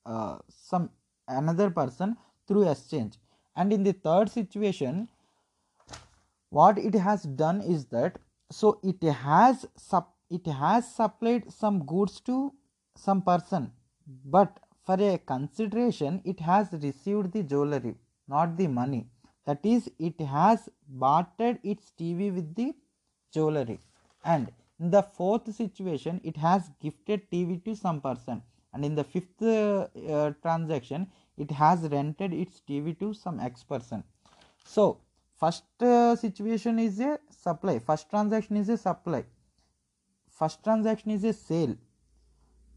uh, 0.05 0.39
some 0.49 0.91
another 1.29 1.71
person 1.71 2.17
through 2.47 2.69
exchange. 2.69 3.15
And 3.57 3.73
in 3.73 3.83
the 3.85 3.93
third 3.93 4.31
situation 4.31 5.09
what 6.51 6.79
it 6.79 6.95
has 6.95 7.23
done 7.23 7.61
is 7.61 7.87
that 7.87 8.19
so 8.51 8.79
it 8.83 9.03
has 9.03 9.67
sup- 9.77 10.15
it 10.31 10.47
has 10.47 10.93
supplied 10.95 11.53
some 11.53 11.85
goods 11.85 12.21
to 12.21 12.53
some 12.97 13.23
person 13.23 13.71
but 14.25 14.59
for 14.85 14.97
a 15.01 15.19
consideration 15.19 16.21
it 16.25 16.41
has 16.41 16.69
received 16.73 17.33
the 17.33 17.43
jewelry 17.43 17.95
not 18.29 18.57
the 18.57 18.67
money. 18.67 19.07
That 19.45 19.65
is 19.65 19.91
it 19.99 20.21
has 20.21 20.69
bartered 20.89 21.59
its 21.63 21.93
tv 21.99 22.35
with 22.35 22.55
the 22.55 22.75
jewelry. 23.33 23.81
And 24.25 24.51
in 24.81 24.91
the 24.91 25.03
fourth 25.03 25.53
situation 25.55 26.21
it 26.25 26.37
has 26.37 26.71
gifted 26.81 27.31
tv 27.31 27.65
to 27.65 27.77
some 27.77 28.01
person. 28.01 28.43
And 28.73 28.85
in 28.85 28.95
the 28.95 29.05
fifth 29.05 29.41
uh, 29.41 29.87
uh, 30.11 30.33
transaction 30.43 31.07
it 31.39 31.51
has 31.51 31.83
rented 31.83 32.33
its 32.33 32.61
tv 32.69 32.99
to 32.99 33.15
some 33.15 33.39
x 33.39 33.63
person. 33.63 34.03
So 34.65 34.99
first 35.39 35.65
uh, 35.81 36.17
situation 36.17 36.79
is 36.79 36.99
a 36.99 37.21
supply. 37.31 37.79
First 37.79 38.11
transaction 38.11 38.57
is 38.57 38.69
a 38.69 38.77
supply. 38.77 39.25
First 40.29 40.65
transaction 40.65 41.13
is 41.13 41.25
a 41.25 41.33
sale 41.33 41.77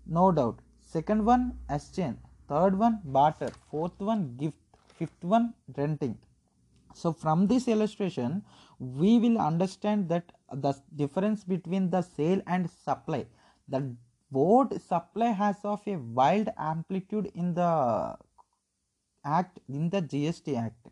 no 0.10 0.32
doubt. 0.32 0.60
Second 0.82 1.26
one 1.26 1.54
exchange 1.70 2.18
third 2.48 2.78
one 2.78 3.00
barter. 3.04 3.52
Fourth 3.70 4.00
one 4.00 4.36
gift. 4.38 4.58
Fifth 4.98 5.24
one 5.24 5.54
renting. 5.78 6.18
So 6.94 7.14
from 7.14 7.48
this 7.48 7.68
illustration 7.68 8.44
we 8.80 9.20
will 9.20 9.38
understand 9.38 10.10
that 10.10 10.32
the 10.52 10.74
difference 10.96 11.44
between 11.44 11.90
the 11.90 12.02
sale 12.02 12.42
and 12.48 12.70
supply. 12.70 13.26
The 13.68 13.96
word 14.32 14.82
supply 14.82 15.28
has 15.28 15.58
of 15.64 15.82
a 15.88 15.96
wild 15.98 16.50
amplitude 16.58 17.32
in 17.36 17.54
the 17.54 18.18
act 19.24 19.60
in 19.70 19.90
the 19.90 20.02
gst 20.02 20.58
act. 20.58 20.88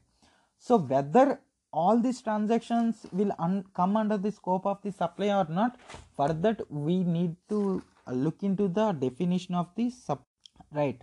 So 0.59 0.77
whether 0.77 1.39
all 1.71 1.99
these 1.99 2.21
transactions 2.21 3.05
will 3.11 3.31
un- 3.39 3.65
come 3.73 3.97
under 3.97 4.17
the 4.17 4.31
scope 4.31 4.65
of 4.65 4.81
the 4.81 4.91
supply 4.91 5.29
or 5.29 5.45
not 5.49 5.77
for 6.15 6.29
that 6.33 6.61
we 6.71 7.03
need 7.03 7.35
to 7.49 7.83
look 8.11 8.43
into 8.43 8.67
the 8.67 8.91
definition 8.91 9.55
of 9.55 9.67
the 9.75 9.89
sub 9.89 10.21
right. 10.71 11.01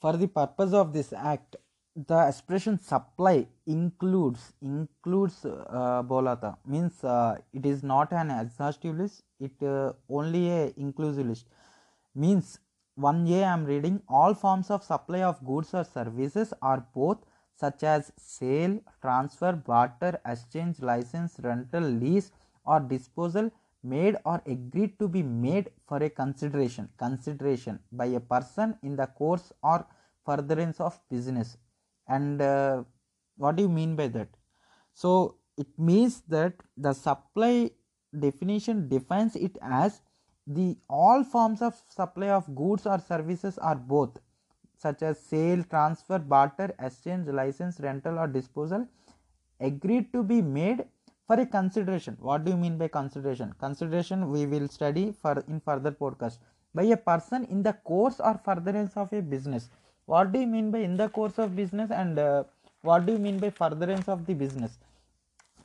For 0.00 0.16
the 0.16 0.28
purpose 0.28 0.72
of 0.72 0.92
this 0.92 1.12
act 1.12 1.56
the 1.94 2.28
expression 2.28 2.78
supply 2.78 3.46
includes 3.66 4.52
includes 4.60 5.44
uh, 5.44 6.02
bolata. 6.02 6.56
Means 6.66 7.02
uh, 7.02 7.36
it 7.52 7.64
is 7.64 7.82
not 7.82 8.12
an 8.12 8.30
exhaustive 8.30 8.96
list 8.96 9.22
it 9.40 9.62
uh, 9.62 9.92
only 10.08 10.50
a 10.50 10.72
inclusive 10.76 11.26
list. 11.26 11.46
Means 12.14 12.58
1a 12.98 13.40
i 13.44 13.52
am 13.52 13.64
reading 13.66 13.96
all 14.08 14.32
forms 14.42 14.70
of 14.70 14.82
supply 14.82 15.22
of 15.22 15.40
goods 15.44 15.72
or 15.74 15.84
services 15.84 16.52
are 16.62 16.86
both 16.94 17.18
such 17.62 17.82
as 17.82 18.10
sale 18.16 18.78
transfer 19.02 19.52
barter 19.66 20.18
exchange 20.24 20.80
license 20.80 21.36
rental 21.48 21.82
lease 22.04 22.30
or 22.64 22.80
disposal 22.80 23.50
made 23.82 24.16
or 24.24 24.42
agreed 24.46 24.98
to 24.98 25.08
be 25.08 25.22
made 25.22 25.70
for 25.86 25.98
a 25.98 26.10
consideration 26.10 26.88
consideration 26.98 27.78
by 27.92 28.06
a 28.06 28.20
person 28.20 28.76
in 28.82 28.96
the 28.96 29.06
course 29.06 29.52
or 29.62 29.86
furtherance 30.24 30.80
of 30.80 30.98
business. 31.10 31.56
And 32.08 32.42
uh, 32.42 32.82
what 33.36 33.56
do 33.56 33.62
you 33.62 33.68
mean 33.68 33.96
by 33.96 34.08
that? 34.08 34.28
So 34.94 35.36
it 35.56 35.68
means 35.78 36.22
that 36.28 36.54
the 36.76 36.92
supply 36.92 37.70
definition 38.18 38.88
defines 38.88 39.36
it 39.36 39.56
as 39.62 40.00
the 40.46 40.76
all 40.88 41.24
forms 41.24 41.60
of 41.60 41.74
supply 41.88 42.28
of 42.28 42.54
goods 42.54 42.86
or 42.86 42.98
services 42.98 43.58
are 43.58 43.74
both 43.74 44.18
such 44.78 45.02
as 45.02 45.18
sale 45.18 45.62
transfer 45.64 46.18
barter 46.18 46.74
exchange 46.78 47.26
license 47.28 47.80
rental 47.80 48.18
or 48.18 48.26
disposal 48.26 48.86
agreed 49.60 50.12
to 50.12 50.22
be 50.22 50.40
made 50.40 50.84
for 51.28 51.38
a 51.40 51.46
consideration 51.46 52.16
what 52.20 52.44
do 52.44 52.50
you 52.52 52.56
mean 52.56 52.76
by 52.78 52.88
consideration 52.88 53.52
consideration 53.58 54.28
we 54.30 54.46
will 54.46 54.68
study 54.68 55.04
for 55.22 55.34
in 55.48 55.60
further 55.60 55.92
podcast 56.02 56.38
by 56.74 56.84
a 56.96 56.96
person 57.10 57.44
in 57.46 57.62
the 57.62 57.74
course 57.90 58.18
or 58.20 58.34
furtherance 58.48 58.96
of 58.96 59.12
a 59.12 59.22
business 59.34 59.70
what 60.08 60.32
do 60.32 60.40
you 60.40 60.46
mean 60.46 60.70
by 60.70 60.80
in 60.88 60.96
the 60.96 61.08
course 61.08 61.38
of 61.38 61.56
business 61.56 61.90
and 61.90 62.18
uh, 62.18 62.44
what 62.84 63.06
do 63.06 63.12
you 63.12 63.18
mean 63.18 63.38
by 63.38 63.50
furtherance 63.62 64.08
of 64.16 64.26
the 64.26 64.36
business 64.44 64.78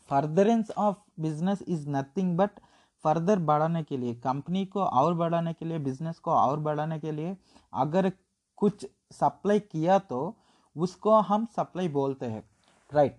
furtherance 0.10 0.72
of 0.78 0.96
business 1.22 1.62
is 1.74 1.88
nothing 1.90 2.36
but 2.38 2.60
further 3.04 3.40
बढ़ाने 3.50 3.84
के 3.84 3.98
लिए 3.98 4.14
company 4.24 4.66
को 4.74 4.84
और 4.84 5.14
बढ़ाने 5.22 5.54
के 5.54 5.66
लिए 5.66 5.80
business 5.80 6.20
को 6.20 6.32
और 6.32 6.60
बढ़ाने 6.66 7.00
के 7.00 7.12
लिए 7.12 7.36
अगर 7.84 8.12
कुछ 8.58 8.86
सप्लाई 9.20 9.60
किया 9.60 10.00
तो 10.10 10.20
उसको 10.76 11.20
हम 11.30 11.46
सप्लाई 11.56 11.88
बोलते 12.00 12.26
हैं 12.34 12.44
right 12.90 13.18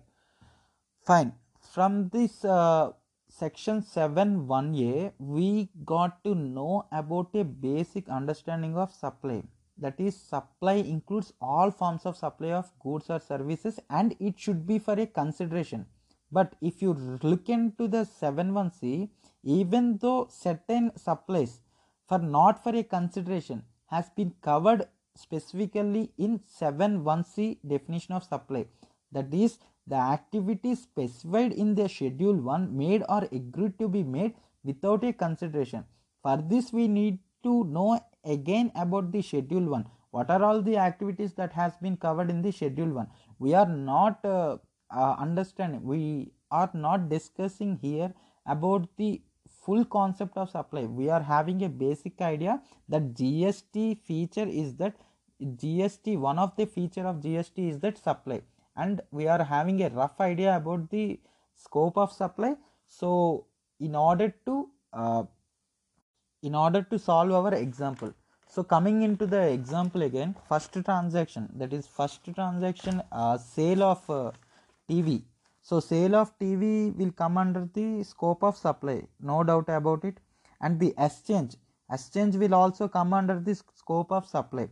fine 1.07 1.31
from 1.73 2.09
this 2.09 2.45
uh, 2.45 2.91
section 3.27 3.81
7 3.81 4.45
1a 4.47 5.11
we 5.17 5.69
got 5.91 6.23
to 6.23 6.35
know 6.35 6.85
about 6.91 7.29
a 7.33 7.43
basic 7.43 8.09
understanding 8.09 8.77
of 8.77 8.91
supply. 8.93 9.41
That 9.79 9.99
is 9.99 10.15
supply 10.15 10.73
includes 10.73 11.33
all 11.41 11.71
forms 11.71 12.05
of 12.05 12.15
supply 12.15 12.51
of 12.51 12.71
goods 12.79 13.09
or 13.09 13.19
services 13.19 13.79
and 13.89 14.15
it 14.19 14.37
should 14.37 14.67
be 14.67 14.77
for 14.77 14.93
a 14.93 15.07
consideration. 15.07 15.87
But 16.31 16.55
if 16.61 16.79
you 16.83 16.93
look 17.23 17.49
into 17.49 17.87
the 17.87 18.05
7.1c 18.21 19.09
even 19.43 19.97
though 19.97 20.27
certain 20.29 20.91
supplies 20.95 21.59
for 22.07 22.19
not 22.19 22.61
for 22.61 22.75
a 22.75 22.83
consideration 22.83 23.63
has 23.87 24.11
been 24.11 24.31
covered 24.43 24.87
specifically 25.15 26.11
in 26.19 26.39
7.1c 26.61 27.57
definition 27.67 28.13
of 28.13 28.23
supply. 28.23 28.65
That 29.11 29.33
is 29.33 29.57
the 29.87 29.95
activities 29.95 30.81
specified 30.83 31.51
in 31.51 31.75
the 31.75 31.87
schedule 31.89 32.35
1 32.35 32.77
made 32.77 33.03
or 33.09 33.27
agreed 33.31 33.77
to 33.79 33.87
be 33.87 34.03
made 34.03 34.33
without 34.63 35.03
a 35.03 35.13
consideration. 35.13 35.83
For 36.21 36.37
this 36.37 36.71
we 36.71 36.87
need 36.87 37.19
to 37.43 37.63
know 37.65 37.99
again 38.23 38.71
about 38.75 39.11
the 39.11 39.21
schedule 39.21 39.69
1 39.69 39.85
what 40.11 40.29
are 40.29 40.43
all 40.43 40.61
the 40.61 40.77
activities 40.77 41.33
that 41.33 41.51
has 41.51 41.75
been 41.77 41.97
covered 41.97 42.29
in 42.29 42.41
the 42.41 42.51
schedule 42.51 42.93
1 42.93 43.07
we 43.39 43.53
are 43.53 43.67
not 43.67 44.23
uh, 44.23 44.57
uh, 44.95 45.15
understanding 45.19 45.83
we 45.83 46.31
are 46.51 46.69
not 46.73 47.09
discussing 47.09 47.77
here 47.81 48.13
about 48.45 48.87
the 48.97 49.21
full 49.65 49.85
concept 49.85 50.37
of 50.37 50.49
supply. 50.49 50.83
We 50.83 51.09
are 51.09 51.21
having 51.21 51.63
a 51.63 51.69
basic 51.69 52.21
idea 52.21 52.61
that 52.89 53.13
gst 53.13 54.01
feature 54.01 54.47
is 54.47 54.75
that 54.75 54.95
gst 55.41 56.17
one 56.17 56.39
of 56.39 56.55
the 56.57 56.65
feature 56.65 57.05
of 57.07 57.21
gst 57.21 57.69
is 57.69 57.79
that 57.79 57.97
supply 57.97 58.41
and 58.75 59.01
we 59.11 59.27
are 59.27 59.43
having 59.43 59.81
a 59.83 59.89
rough 59.89 60.19
idea 60.19 60.55
about 60.57 60.89
the 60.89 61.19
scope 61.55 61.97
of 61.97 62.11
supply. 62.11 62.55
So 62.87 63.45
in 63.79 63.95
order 63.95 64.33
to 64.45 64.69
uh, 64.93 65.23
in 66.41 66.55
order 66.55 66.81
to 66.83 66.99
solve 66.99 67.31
our 67.31 67.53
example 67.53 68.13
so 68.47 68.63
coming 68.63 69.01
into 69.01 69.25
the 69.25 69.41
example 69.57 70.03
again 70.03 70.35
first 70.47 70.73
transaction 70.85 71.49
that 71.55 71.73
is 71.73 71.87
first 71.87 72.23
transaction 72.35 73.01
uh, 73.11 73.37
sale 73.37 73.81
of 73.81 74.09
uh, 74.09 74.31
tv 74.89 75.23
so 75.61 75.79
sale 75.79 76.15
of 76.21 76.37
tv 76.37 76.93
will 76.97 77.11
come 77.11 77.37
under 77.37 77.67
the 77.73 78.03
scope 78.03 78.43
of 78.43 78.55
supply 78.57 79.01
no 79.19 79.43
doubt 79.43 79.69
about 79.69 80.03
it. 80.03 80.19
And 80.61 80.79
the 80.79 80.93
exchange 80.97 81.55
exchange 81.91 82.35
will 82.35 82.53
also 82.53 82.87
come 82.87 83.13
under 83.13 83.39
the 83.39 83.55
scope 83.55 84.11
of 84.11 84.25
supply. 84.25 84.69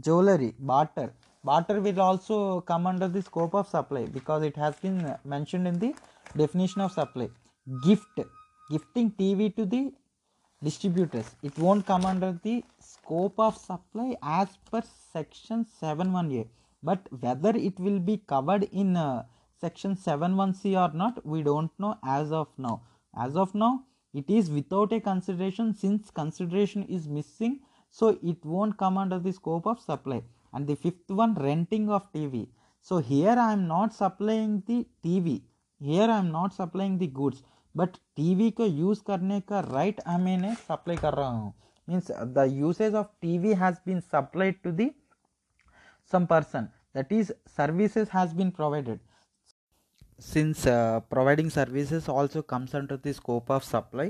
Jewelry 0.00 0.54
barter 0.58 1.12
barter 1.44 1.80
will 1.80 2.00
also 2.00 2.60
come 2.60 2.86
under 2.86 3.08
the 3.08 3.22
scope 3.22 3.54
of 3.54 3.68
supply 3.68 4.04
because 4.06 4.42
it 4.42 4.56
has 4.56 4.76
been 4.76 5.16
mentioned 5.24 5.66
in 5.66 5.78
the 5.78 5.94
definition 6.36 6.80
of 6.80 6.92
supply. 6.92 7.28
Gift. 7.84 8.20
Gifting 8.70 9.10
tv 9.10 9.54
to 9.56 9.66
the 9.66 9.92
distributors. 10.62 11.34
It 11.42 11.58
won't 11.58 11.84
come 11.84 12.04
under 12.06 12.38
the 12.42 12.64
scope 12.80 13.38
of 13.38 13.56
supply 13.56 14.16
as 14.22 14.48
per 14.70 14.82
section 15.12 15.66
71a 15.82 16.48
but 16.82 17.06
whether 17.20 17.50
it 17.50 17.78
will 17.78 17.98
be 17.98 18.16
covered 18.26 18.64
in 18.72 18.96
uh, 18.96 19.24
section 19.60 19.94
71c 19.94 20.76
or 20.80 20.96
not 20.96 21.24
we 21.26 21.42
don't 21.42 21.70
know 21.78 21.96
as 22.04 22.32
of 22.32 22.48
now. 22.56 22.82
As 23.16 23.36
of 23.36 23.54
now 23.54 23.84
it 24.14 24.30
is 24.30 24.50
without 24.50 24.92
a 24.92 25.00
consideration 25.00 25.74
since 25.74 26.10
consideration 26.10 26.84
is 26.84 27.08
missing 27.08 27.60
so 27.90 28.18
it 28.22 28.44
won't 28.44 28.78
come 28.78 28.96
under 28.96 29.18
the 29.18 29.32
scope 29.32 29.66
of 29.66 29.80
supply 29.80 30.22
and 30.53 30.67
the 30.67 30.75
fifth 30.75 31.11
one 31.21 31.33
renting 31.33 31.89
of 31.89 32.11
tv 32.13 32.47
so 32.81 32.97
here 32.97 33.35
i 33.39 33.51
am 33.51 33.67
not 33.67 33.93
supplying 33.93 34.63
the 34.67 34.85
tv 35.05 35.41
here 35.79 36.09
i 36.09 36.17
am 36.17 36.31
not 36.31 36.53
supplying 36.53 36.97
the 36.97 37.11
goods 37.21 37.43
but 37.77 37.97
TV 38.15 38.49
को 38.51 38.65
use 38.65 38.99
करने 39.07 39.39
का 39.49 39.59
right 39.59 39.99
right 40.01 40.19
मैंने 40.19 40.53
supply 40.67 40.97
कर 40.97 41.13
रहा 41.13 41.27
हूँ 41.29 41.53
means 41.89 42.11
the 42.11 42.45
usage 42.51 42.95
of 42.95 43.11
TV 43.21 43.53
has 43.63 43.75
been 43.85 43.99
supplied 44.13 44.61
to 44.63 44.71
the 44.71 44.89
some 46.11 46.25
person 46.27 46.67
that 46.93 47.11
is 47.11 47.31
services 47.55 48.09
has 48.09 48.33
been 48.33 48.51
provided 48.51 48.99
since 50.27 50.65
uh, 50.65 50.99
providing 51.15 51.49
services 51.49 52.07
also 52.09 52.41
comes 52.41 52.73
under 52.73 52.97
the 52.97 53.13
scope 53.13 53.51
of 53.55 53.63
supply 53.63 54.05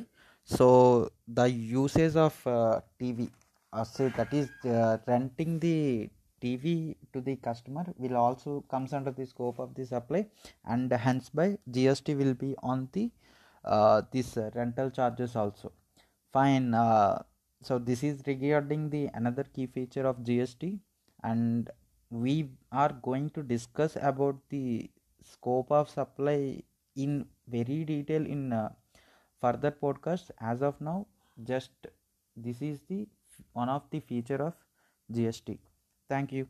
so 0.46 1.12
the 1.28 1.48
usage 1.50 2.16
of 2.16 2.36
uh, 2.48 2.80
tv 3.02 3.30
uh, 3.74 3.84
so 3.84 4.10
that 4.10 4.34
is 4.42 4.50
uh, 4.66 4.98
renting 5.08 5.60
the 5.60 6.10
tv 6.43 6.97
to 7.13 7.21
the 7.21 7.37
customer 7.37 7.85
will 7.97 8.17
also 8.17 8.53
comes 8.73 8.93
under 8.93 9.11
the 9.11 9.27
scope 9.27 9.59
of 9.59 9.75
the 9.75 9.85
supply 9.87 10.27
and 10.65 10.93
hence 10.93 11.29
by 11.41 11.49
gst 11.71 12.17
will 12.21 12.35
be 12.35 12.55
on 12.63 12.89
the 12.93 13.11
uh, 13.65 14.03
this 14.11 14.37
uh, 14.37 14.51
rental 14.55 14.91
charges 14.91 15.37
also. 15.37 15.73
Fine 16.33 16.75
uh, 16.75 17.23
so 17.63 17.79
this 17.79 18.03
is 18.03 18.23
regarding 18.27 18.91
the 18.91 19.09
another 19.15 19.45
key 19.45 19.67
feature 19.67 20.07
of 20.07 20.17
gst 20.19 20.79
and 21.23 21.71
we 22.11 22.51
are 22.73 22.93
going 23.09 23.31
to 23.31 23.43
discuss 23.43 23.97
about 23.97 24.37
the 24.51 24.91
scope 25.23 25.71
of 25.71 25.89
supply 25.89 26.63
in 26.97 27.25
very 27.47 27.85
detail 27.85 28.27
in 28.27 28.53
uh, 28.53 28.69
further 29.41 29.71
podcast. 29.71 30.31
As 30.41 30.63
of 30.63 30.81
now 30.81 31.07
just 31.45 31.71
this 32.37 32.61
is 32.61 32.81
the 32.89 33.07
one 33.53 33.69
of 33.69 33.83
the 33.91 34.01
feature 34.01 34.43
of 34.43 34.55
gst 35.13 35.59
thank 36.13 36.33
you 36.37 36.47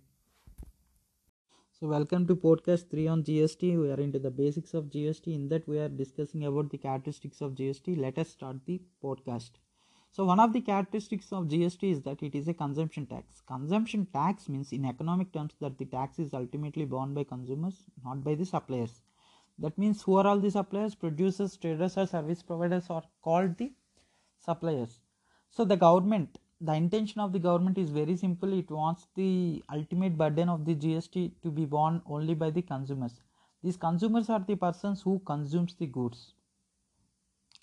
so 1.79 1.89
welcome 1.91 2.25
to 2.29 2.35
podcast 2.45 2.91
3 2.91 3.07
on 3.13 3.23
GST. 3.29 3.69
We 3.81 3.91
are 3.93 4.01
into 4.01 4.19
the 4.25 4.31
basics 4.31 4.75
of 4.75 4.89
GST. 4.95 5.35
In 5.35 5.49
that 5.53 5.67
we 5.67 5.79
are 5.85 5.89
discussing 5.89 6.45
about 6.45 6.71
the 6.71 6.79
characteristics 6.79 7.41
of 7.41 7.55
GST. 7.61 7.95
Let 8.05 8.19
us 8.23 8.29
start 8.31 8.59
the 8.67 8.81
podcast. 9.05 9.61
So 10.11 10.25
one 10.25 10.41
of 10.45 10.53
the 10.53 10.61
characteristics 10.61 11.33
of 11.33 11.49
GST 11.55 11.93
is 11.93 12.03
that 12.03 12.23
it 12.23 12.35
is 12.41 12.49
a 12.49 12.55
consumption 12.55 13.07
tax. 13.07 13.41
Consumption 13.53 14.07
tax 14.13 14.49
means 14.49 14.73
in 14.73 14.85
economic 14.85 15.33
terms 15.33 15.57
that 15.61 15.79
the 15.79 15.87
tax 15.87 16.19
is 16.19 16.35
ultimately 16.35 16.85
borne 16.85 17.15
by 17.15 17.25
consumers, 17.25 17.83
not 18.05 18.23
by 18.25 18.35
the 18.35 18.45
suppliers. 18.45 19.01
That 19.59 19.79
means 19.79 20.03
who 20.03 20.17
are 20.17 20.27
all 20.27 20.39
the 20.39 20.51
suppliers? 20.51 20.95
Producers, 20.95 21.57
traders 21.57 21.97
or 21.97 22.07
service 22.07 22.43
providers 22.43 22.91
are 22.91 23.05
called 23.23 23.59
the 23.59 23.73
suppliers. 24.39 25.01
So 25.51 25.65
the 25.65 25.77
government 25.77 26.39
the 26.65 26.75
intention 26.75 27.21
of 27.21 27.33
the 27.33 27.41
government 27.41 27.77
is 27.77 27.91
very 27.91 28.17
simple. 28.17 28.53
It 28.57 28.71
wants 28.71 29.09
the 29.17 29.63
ultimate 29.73 30.17
burden 30.17 30.49
of 30.49 30.65
the 30.65 30.75
gst 30.77 31.33
to 31.43 31.51
be 31.51 31.65
borne 31.65 32.01
only 32.07 32.35
by 32.35 32.51
the 32.51 32.63
consumers. 32.63 33.21
These 33.65 33.77
consumers 33.77 34.31
are 34.31 34.45
the 34.47 34.55
persons 34.55 35.03
who 35.03 35.19
consumes 35.21 35.75
the 35.75 35.87
goods. 35.87 36.35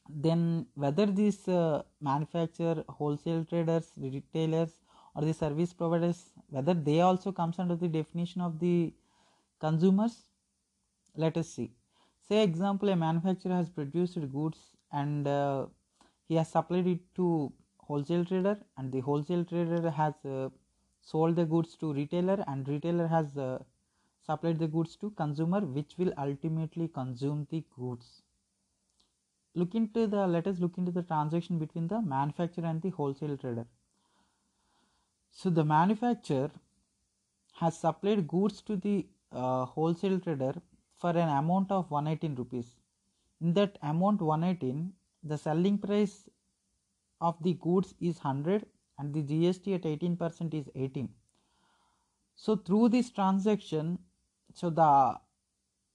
Then 0.10 0.66
whether 0.76 1.06
these 1.06 1.48
uh, 1.48 1.84
manufacturer 2.02 2.84
wholesale 2.90 3.46
traders 3.46 3.92
retailers 3.98 4.72
or 5.16 5.24
the 5.24 5.34
service 5.34 5.72
providers 5.72 6.32
whether 6.50 6.74
they 6.74 7.00
also 7.02 7.32
comes 7.32 7.60
under 7.60 7.76
the 7.76 7.88
definition 7.88 8.42
of 8.42 8.60
the 8.60 8.94
consumers 9.60 10.24
let 11.16 11.38
us 11.38 11.50
see. 11.50 11.72
Say 12.28 12.44
example 12.44 12.90
a 12.90 12.96
manufacturer 12.96 13.54
has 13.54 13.70
produced 13.70 14.18
goods 14.34 14.60
and 14.92 15.28
uh, 15.28 15.68
he 16.28 16.36
has 16.36 16.50
supplied 16.50 16.88
it 16.88 17.00
to 17.16 17.54
wholesale 17.90 18.24
trader 18.24 18.56
and 18.78 18.92
the 18.92 19.00
wholesale 19.00 19.44
trader 19.44 19.90
has 19.90 20.14
uh, 20.26 20.50
sold 21.02 21.36
the 21.36 21.46
goods 21.54 21.76
to 21.76 21.92
retailer 21.94 22.38
and 22.48 22.68
retailer 22.68 23.08
has 23.08 23.36
uh, 23.38 23.58
supplied 24.26 24.60
the 24.60 24.68
goods 24.68 24.96
to 24.96 25.10
consumer 25.22 25.62
which 25.78 25.96
will 25.98 26.14
ultimately 26.18 26.88
consume 26.88 27.48
the 27.50 27.64
goods. 27.78 28.22
Look 29.56 29.74
into 29.74 30.06
the 30.08 30.28
let 30.28 30.46
us 30.46 30.60
look 30.60 30.78
into 30.78 30.92
the 30.92 31.02
transaction 31.02 31.58
between 31.58 31.88
the 31.88 32.02
manufacturer 32.02 32.66
and 32.66 32.82
the 32.82 32.92
wholesale 32.92 33.38
trader. 33.38 33.66
So 35.32 35.50
the 35.50 35.66
manufacturer 35.66 36.52
has 37.54 37.80
supplied 37.80 38.28
goods 38.28 38.62
to 38.62 38.76
the 38.76 39.08
uh, 39.32 39.66
wholesale 39.66 40.20
trader 40.20 40.54
for 40.96 41.12
an 41.12 41.30
amount 41.30 41.72
of 41.72 41.90
118 41.90 42.36
rupees. 42.36 42.76
In 43.42 43.54
that 43.54 43.78
amount 43.82 44.22
118 44.22 44.94
the 45.24 45.38
selling 45.38 45.78
price 45.78 46.30
of 47.22 47.36
the 47.44 47.54
goods 47.54 47.94
is 48.00 48.16
100 48.24 48.66
and 48.98 49.14
the 49.14 49.24
GST 49.24 49.76
at 49.76 49.84
18% 49.84 50.54
is 50.54 50.70
18. 50.76 51.10
So 52.36 52.56
through 52.56 52.90
this 52.90 53.10
transaction, 53.10 54.00
so 54.54 54.70
the 54.70 55.16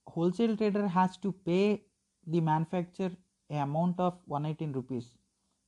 wholesale 0.07 0.57
trader 0.57 0.87
has 0.87 1.17
to 1.19 1.33
pay 1.33 1.83
the 2.27 2.41
manufacturer 2.41 3.13
a 3.51 3.57
amount 3.57 4.01
of 4.01 4.19
118 4.27 4.73
rupees 4.73 5.17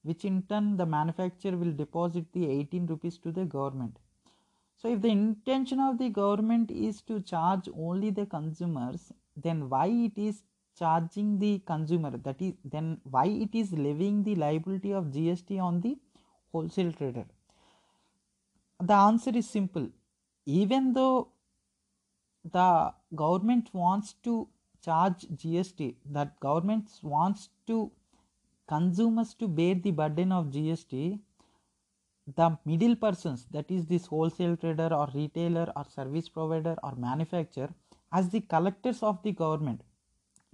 which 0.02 0.24
in 0.24 0.42
turn 0.42 0.76
the 0.76 0.86
manufacturer 0.86 1.56
will 1.56 1.72
deposit 1.72 2.24
the 2.32 2.48
18 2.48 2.86
rupees 2.86 3.18
to 3.18 3.32
the 3.32 3.44
government. 3.44 3.98
So 4.76 4.88
if 4.92 5.02
the 5.02 5.08
intention 5.08 5.80
of 5.80 5.98
the 5.98 6.10
government 6.10 6.70
is 6.70 7.02
to 7.02 7.20
charge 7.20 7.68
only 7.76 8.10
the 8.10 8.26
consumers 8.26 9.12
then 9.36 9.68
why 9.68 9.86
it 9.86 10.16
is 10.16 10.42
charging 10.78 11.38
the 11.38 11.60
consumer. 11.66 12.16
That 12.16 12.40
is 12.40 12.54
then 12.64 13.00
why 13.04 13.26
it 13.26 13.54
is 13.54 13.72
levying 13.72 14.22
the 14.22 14.34
liability 14.34 14.92
of 14.92 15.06
gst 15.06 15.60
on 15.60 15.80
the 15.80 15.96
wholesale 16.52 16.92
trader? 16.92 17.24
The 18.80 18.94
answer 18.94 19.30
is 19.34 19.48
simple. 19.48 19.88
Even 20.44 20.92
though 20.92 21.28
the 22.52 22.92
government 23.14 23.70
wants 23.72 24.14
to 24.22 24.48
charge 24.84 25.26
gst 25.42 25.94
that 26.16 26.38
government 26.40 26.88
wants 27.02 27.48
to 27.66 27.90
consumers 28.68 29.34
to 29.34 29.48
bear 29.48 29.74
the 29.74 29.90
burden 29.90 30.32
of 30.32 30.46
gst 30.46 31.18
the 32.36 32.58
middle 32.64 32.94
persons 32.96 33.46
that 33.50 33.70
is 33.70 33.86
this 33.86 34.06
wholesale 34.06 34.56
trader 34.56 34.92
or 34.92 35.08
retailer 35.14 35.66
or 35.76 35.84
service 35.96 36.28
provider 36.28 36.76
or 36.82 36.94
manufacturer 36.96 37.70
as 38.12 38.28
the 38.30 38.40
collectors 38.40 39.02
of 39.02 39.22
the 39.22 39.32
government 39.32 39.80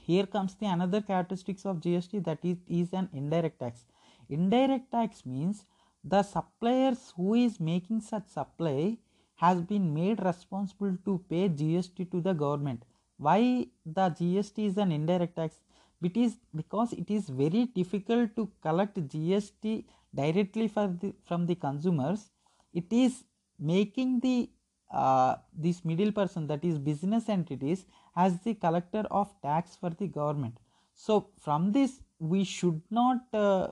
here 0.06 0.26
comes 0.26 0.54
the 0.54 0.66
another 0.66 1.00
characteristics 1.00 1.64
of 1.64 1.80
gst 1.80 2.24
that 2.24 2.38
is, 2.42 2.58
is 2.68 2.92
an 2.92 3.08
indirect 3.12 3.60
tax. 3.60 3.84
Indirect 4.28 4.90
tax 4.90 5.24
means 5.24 5.64
the 6.04 6.22
suppliers 6.22 7.12
who 7.16 7.34
is 7.34 7.60
making 7.60 8.00
such 8.00 8.28
supply 8.28 8.98
has 9.36 9.60
been 9.60 9.92
made 9.94 10.22
responsible 10.24 10.96
to 11.04 11.20
pay 11.28 11.48
gst 11.48 12.10
to 12.10 12.20
the 12.20 12.32
government. 12.32 12.84
Why 13.16 13.66
the 13.86 14.08
gst 14.20 14.66
is 14.66 14.76
an 14.76 14.92
indirect 14.92 15.36
tax? 15.36 15.56
It 16.02 16.16
is 16.16 16.36
because 16.54 16.92
it 16.92 17.10
is 17.10 17.28
very 17.28 17.66
difficult 17.66 18.34
to 18.36 18.50
collect 18.60 18.96
gst 18.96 19.84
directly 20.14 20.66
the, 20.66 21.14
from 21.24 21.46
the 21.46 21.54
consumers. 21.54 22.30
It 22.74 22.92
is 22.92 23.24
making 23.58 24.20
the 24.20 24.50
uh, 24.92 25.36
this 25.56 25.84
middle 25.84 26.12
person 26.12 26.46
that 26.46 26.64
is 26.64 26.78
business 26.78 27.28
entities 27.28 27.86
as 28.16 28.38
the 28.40 28.54
collector 28.54 29.04
of 29.10 29.28
tax 29.42 29.76
for 29.76 29.90
the 29.90 30.06
government. 30.06 30.58
So 30.94 31.28
from 31.40 31.72
this 31.72 32.00
we 32.18 32.44
should 32.44 32.80
not 32.90 33.22
uh, 33.32 33.68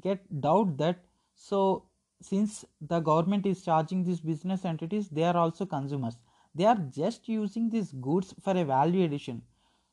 get 0.00 0.40
doubt 0.40 0.76
that 0.78 0.98
so 1.34 1.84
since 2.22 2.64
the 2.80 3.00
government 3.00 3.46
is 3.46 3.62
charging 3.62 4.04
these 4.04 4.20
business 4.20 4.64
entities 4.64 5.08
they 5.08 5.24
are 5.24 5.36
also 5.36 5.64
consumers. 5.64 6.18
They 6.54 6.66
are 6.66 6.76
just 6.76 7.28
using 7.28 7.70
these 7.70 7.92
goods 7.92 8.34
for 8.42 8.56
a 8.56 8.64
value 8.64 9.04
addition. 9.04 9.42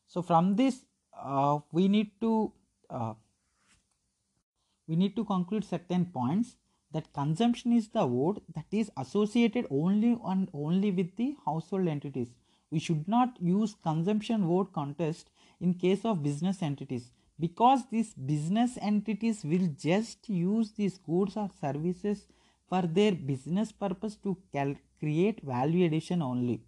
So 0.06 0.22
from 0.22 0.56
this 0.56 0.84
uh, 1.18 1.60
we 1.72 1.88
need 1.88 2.10
to 2.20 2.52
uh, 2.90 3.14
we 4.86 4.96
need 4.96 5.16
to 5.16 5.24
conclude 5.24 5.64
certain 5.64 6.06
points 6.06 6.56
that 6.92 7.12
consumption 7.12 7.72
is 7.72 7.88
the 7.88 8.06
word 8.06 8.40
that 8.54 8.66
is 8.72 8.90
associated 8.96 9.66
only 9.70 10.18
and 10.24 10.48
only 10.52 10.90
with 10.90 11.14
the 11.16 11.36
household 11.44 11.88
entities. 11.88 12.28
We 12.70 12.78
should 12.78 13.06
not 13.08 13.36
use 13.40 13.74
consumption 13.82 14.48
word 14.48 14.72
contest 14.72 15.30
in 15.60 15.74
case 15.74 16.04
of 16.04 16.22
business 16.22 16.62
entities 16.62 17.10
because 17.40 17.82
these 17.90 18.14
business 18.14 18.78
entities 18.80 19.44
will 19.44 19.68
just 19.78 20.28
use 20.28 20.72
these 20.72 20.98
goods 20.98 21.36
or 21.36 21.50
services 21.60 22.26
for 22.68 22.82
their 22.82 23.12
business 23.12 23.72
purpose 23.72 24.16
to 24.16 24.36
cal- 24.52 24.74
create 24.98 25.40
value 25.42 25.86
addition 25.86 26.22
only. 26.22 26.62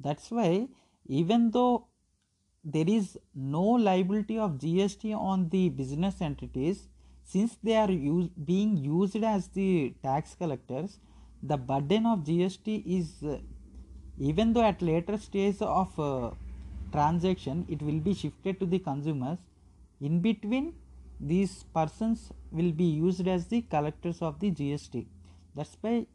That's 0.00 0.30
why 0.30 0.68
even 1.06 1.50
though 1.50 1.86
there 2.64 2.88
is 2.88 3.18
no 3.34 3.62
liability 3.62 4.38
of 4.38 4.58
gst 4.58 5.16
on 5.16 5.48
the 5.48 5.68
business 5.70 6.20
entities 6.20 6.88
since 7.32 7.56
they 7.62 7.76
are 7.76 7.90
use, 7.90 8.28
being 8.52 8.76
used 8.76 9.22
as 9.22 9.48
the 9.48 9.94
tax 10.02 10.34
collectors 10.34 10.98
the 11.42 11.56
burden 11.56 12.06
of 12.06 12.20
gst 12.28 12.82
is 12.98 13.08
uh, 13.22 13.38
even 14.18 14.52
though 14.52 14.64
at 14.68 14.80
later 14.82 15.16
stage 15.16 15.60
of 15.60 15.98
uh, 16.00 16.30
transaction 16.92 17.64
it 17.68 17.82
will 17.82 18.00
be 18.00 18.14
shifted 18.14 18.58
to 18.58 18.66
the 18.66 18.78
consumers. 18.78 19.38
In 20.00 20.20
between 20.20 20.74
these 21.20 21.64
persons 21.74 22.32
will 22.50 22.72
be 22.72 22.84
used 22.84 23.28
as 23.28 23.46
the 23.46 23.62
collectors 23.62 24.22
of 24.22 24.40
the 24.40 24.50
gst 24.50 25.06
that's 25.54 25.76
why 25.80 26.06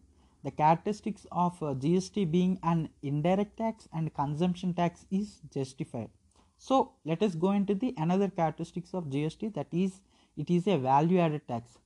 the 0.43 0.51
characteristics 0.51 1.25
of 1.31 1.61
uh, 1.61 1.73
gst 1.83 2.31
being 2.31 2.59
an 2.63 2.89
indirect 3.01 3.57
tax 3.57 3.87
and 3.93 4.13
consumption 4.13 4.73
tax 4.73 5.05
is 5.11 5.39
justified. 5.53 6.09
So 6.57 6.93
let 7.05 7.21
us 7.21 7.35
go 7.35 7.51
into 7.51 7.75
the 7.75 7.93
another 7.97 8.29
characteristics 8.29 8.93
of 8.93 9.05
gst 9.05 9.53
that 9.53 9.67
is 9.71 10.01
it 10.37 10.49
is 10.49 10.67
a 10.67 10.77
value 10.77 11.19
added 11.19 11.47
tax. 11.47 11.77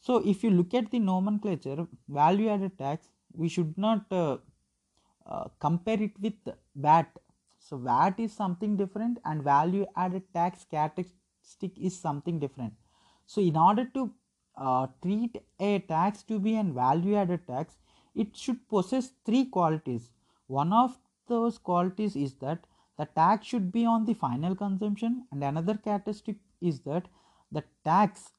So 0.00 0.22
if 0.24 0.44
you 0.44 0.50
look 0.50 0.74
at 0.74 0.90
the 0.90 0.98
nomenclature 0.98 1.86
value 2.08 2.48
added 2.48 2.78
tax 2.78 3.08
we 3.32 3.48
should 3.48 3.76
not 3.76 4.06
uh, 4.10 4.38
uh, 5.26 5.48
compare 5.60 6.02
it 6.02 6.12
with 6.20 6.34
vat. 6.74 7.06
So 7.58 7.76
vat 7.76 8.14
is 8.18 8.32
something 8.32 8.76
different 8.76 9.18
and 9.24 9.42
value 9.42 9.86
added 9.96 10.22
tax 10.32 10.64
characteristic 10.70 11.76
is 11.78 11.98
something 11.98 12.38
different. 12.38 12.74
So 13.26 13.40
in 13.40 13.56
order 13.56 13.84
to 13.94 14.10
uh, 14.56 14.86
treat 15.02 15.36
a 15.60 15.78
tax 15.80 16.22
to 16.24 16.38
be 16.38 16.56
an 16.56 16.74
value 16.74 17.14
added 17.14 17.46
tax 17.46 17.76
it 18.14 18.36
should 18.36 18.68
possess 18.68 19.12
three 19.24 19.44
qualities. 19.44 20.10
One 20.46 20.72
of 20.72 20.98
those 21.28 21.58
qualities 21.58 22.16
is 22.16 22.34
that 22.36 22.64
the 22.98 23.04
tax 23.04 23.46
should 23.46 23.70
be 23.70 23.84
on 23.84 24.04
the 24.06 24.14
final 24.14 24.56
consumption 24.56 25.26
and 25.30 25.44
another 25.44 25.74
characteristic 25.74 26.36
is 26.60 26.80
that 26.80 27.06
the 27.50 27.64
tax. 27.84 28.32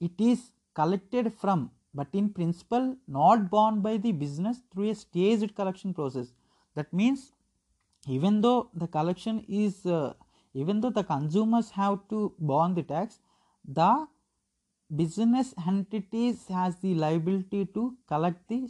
It 0.00 0.12
is 0.18 0.50
collected 0.74 1.32
from 1.32 1.70
but 1.94 2.08
in 2.12 2.28
principle 2.28 2.96
not 3.06 3.48
borne 3.50 3.80
by 3.80 3.96
the 3.96 4.12
business 4.12 4.58
through 4.72 4.90
a 4.90 4.94
staged 4.94 5.54
collection 5.54 5.94
process. 5.94 6.32
That 6.74 6.92
means 6.92 7.32
even 8.08 8.40
though 8.40 8.70
the 8.74 8.88
collection 8.88 9.44
is 9.48 9.86
uh, 9.86 10.14
even 10.52 10.80
though 10.80 10.90
the 10.90 11.04
consumers 11.04 11.70
have 11.70 12.00
to 12.08 12.32
borne 12.38 12.74
the 12.74 12.82
tax 12.82 13.20
the 13.66 14.06
business 14.94 15.54
entities 15.66 16.46
has 16.48 16.76
the 16.76 16.94
liability 16.94 17.64
to 17.66 17.96
collect 18.06 18.48
the 18.48 18.68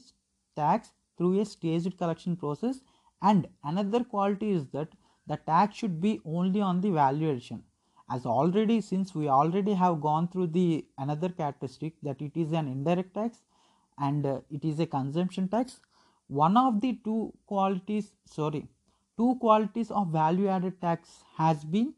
tax 0.56 0.90
through 1.18 1.40
a 1.40 1.44
staged 1.44 1.96
collection 1.98 2.36
process. 2.36 2.80
And 3.20 3.48
another 3.62 4.04
quality 4.04 4.52
is 4.52 4.66
that 4.68 4.88
the 5.26 5.36
tax 5.36 5.76
should 5.76 6.00
be 6.00 6.20
only 6.24 6.60
on 6.60 6.80
the 6.80 6.90
value 6.90 7.30
addition 7.30 7.62
as 8.10 8.26
already 8.26 8.80
since 8.80 9.14
we 9.14 9.28
already 9.28 9.74
have 9.74 10.00
gone 10.00 10.28
through 10.28 10.46
the 10.46 10.84
another 10.98 11.28
characteristic 11.28 11.94
that 12.02 12.20
it 12.20 12.36
is 12.36 12.52
an 12.52 12.68
indirect 12.68 13.14
tax 13.14 13.38
and 13.98 14.26
uh, 14.26 14.40
it 14.50 14.64
is 14.64 14.80
a 14.80 14.86
consumption 14.86 15.48
tax 15.48 15.80
one 16.26 16.56
of 16.56 16.80
the 16.80 16.98
two 17.04 17.32
qualities 17.46 18.12
sorry 18.26 18.66
two 19.16 19.36
qualities 19.40 19.90
of 19.90 20.08
value 20.08 20.48
added 20.48 20.80
tax 20.80 21.22
has 21.36 21.64
been 21.64 21.94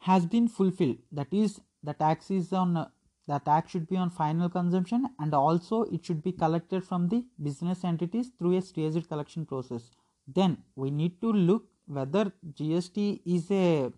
has 0.00 0.26
been 0.26 0.48
fulfilled. 0.48 0.98
That 1.12 1.32
is 1.32 1.60
the 1.82 1.92
tax 1.92 2.30
is 2.30 2.52
on 2.52 2.76
uh, 2.76 2.88
the 3.26 3.38
tax 3.38 3.72
should 3.72 3.88
be 3.88 3.96
on 3.96 4.10
final 4.10 4.48
consumption 4.48 5.06
and 5.18 5.34
also 5.34 5.82
it 5.82 6.04
should 6.04 6.22
be 6.22 6.32
collected 6.32 6.84
from 6.84 7.08
the 7.08 7.24
business 7.42 7.84
entities 7.84 8.30
through 8.38 8.56
a 8.56 8.62
staged 8.62 9.08
collection 9.08 9.44
process. 9.44 9.90
Then 10.26 10.58
we 10.76 10.90
need 10.90 11.20
to 11.20 11.32
look 11.32 11.64
whether 11.86 12.32
gst 12.54 13.20
is 13.26 13.50
a 13.50 13.92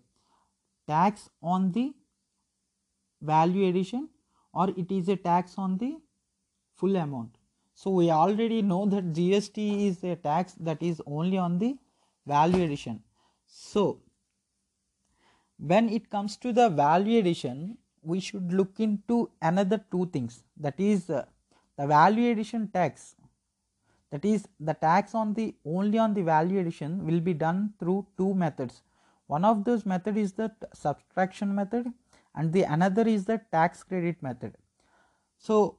tax 0.91 1.29
on 1.41 1.71
the 1.71 1.85
value 3.33 3.67
addition 3.69 4.09
or 4.53 4.69
it 4.83 4.91
is 4.91 5.09
a 5.09 5.15
tax 5.15 5.57
on 5.57 5.77
the 5.77 5.91
full 6.75 6.95
amount. 6.95 7.37
So 7.73 7.91
we 7.91 8.09
already 8.11 8.61
know 8.61 8.85
that 8.87 9.13
GST 9.13 9.87
is 9.87 10.03
a 10.03 10.15
tax 10.15 10.53
that 10.59 10.81
is 10.83 11.01
only 11.05 11.37
on 11.37 11.57
the 11.57 11.77
value 12.25 12.63
addition. 12.63 13.01
So 13.47 14.01
when 15.57 15.89
it 15.89 16.09
comes 16.09 16.37
to 16.37 16.51
the 16.51 16.69
value 16.69 17.19
addition, 17.19 17.77
we 18.01 18.19
should 18.19 18.51
look 18.53 18.79
into 18.79 19.29
another 19.41 19.79
two 19.91 20.07
things 20.07 20.43
that 20.57 20.79
is 20.79 21.09
uh, 21.09 21.25
the 21.77 21.87
value 21.87 22.31
addition 22.31 22.67
tax 22.67 23.15
that 24.11 24.25
is 24.25 24.47
the 24.59 24.73
tax 24.73 25.15
on 25.15 25.33
the 25.33 25.55
only 25.65 25.97
on 25.97 26.13
the 26.13 26.21
value 26.21 26.59
addition 26.59 27.05
will 27.05 27.21
be 27.21 27.33
done 27.33 27.73
through 27.79 28.05
two 28.17 28.33
methods 28.33 28.81
one 29.31 29.45
of 29.45 29.63
those 29.63 29.85
method 29.85 30.17
is 30.17 30.33
the 30.33 30.51
subtraction 30.73 31.53
method 31.55 31.85
and 32.35 32.51
the 32.51 32.63
another 32.63 33.07
is 33.07 33.25
the 33.25 33.39
tax 33.51 33.83
credit 33.83 34.21
method. 34.21 34.57
So 35.37 35.77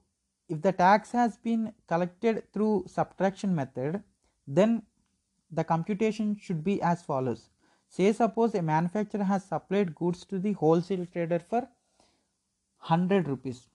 if 0.49 0.63
the 0.63 0.73
tax 0.73 1.13
has 1.13 1.37
been 1.37 1.73
collected 1.87 2.45
through 2.53 2.85
subtraction 2.87 3.55
method 3.55 4.03
then 4.47 4.83
the 5.51 5.65
computation 5.65 6.35
should 6.41 6.65
be 6.65 6.81
as 6.81 7.03
follows. 7.03 7.51
Say 7.89 8.13
suppose 8.13 8.55
a 8.55 8.63
manufacturer 8.63 9.25
has 9.25 9.45
supplied 9.45 9.95
goods 9.95 10.25
to 10.27 10.39
the 10.39 10.53
wholesale 10.53 11.07
trader 11.13 11.39
for 11.39 11.61
100 11.61 13.29
rupees. 13.29 13.69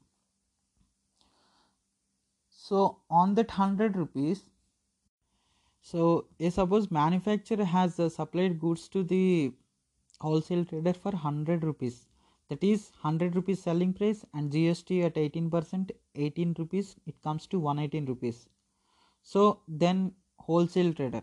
So 2.49 2.97
on 3.11 3.35
that 3.35 3.49
100 3.49 3.95
rupees 3.95 4.49
so 5.87 6.25
a 6.39 6.49
suppose 6.49 6.91
manufacturer 6.91 7.63
has 7.63 7.97
uh, 7.97 8.09
supplied 8.09 8.59
goods 8.59 8.89
to 8.89 9.03
the 9.03 9.53
wholesale 10.19 10.65
trader 10.65 10.93
for 10.93 11.11
100 11.11 11.63
rupees. 11.63 12.05
That 12.49 12.63
is 12.63 12.91
100 13.01 13.35
rupees 13.35 13.61
selling 13.61 13.93
price 13.93 14.23
and 14.33 14.51
gst 14.51 15.05
at 15.05 15.17
18 15.17 15.49
percent 15.49 15.91
18 16.15 16.55
rupees 16.57 16.95
it 17.05 17.21
comes 17.21 17.45
to 17.47 17.59
118 17.59 18.05
rupees. 18.05 18.47
So 19.21 19.61
then 19.67 20.13
wholesale 20.39 20.93
trader. 20.93 21.21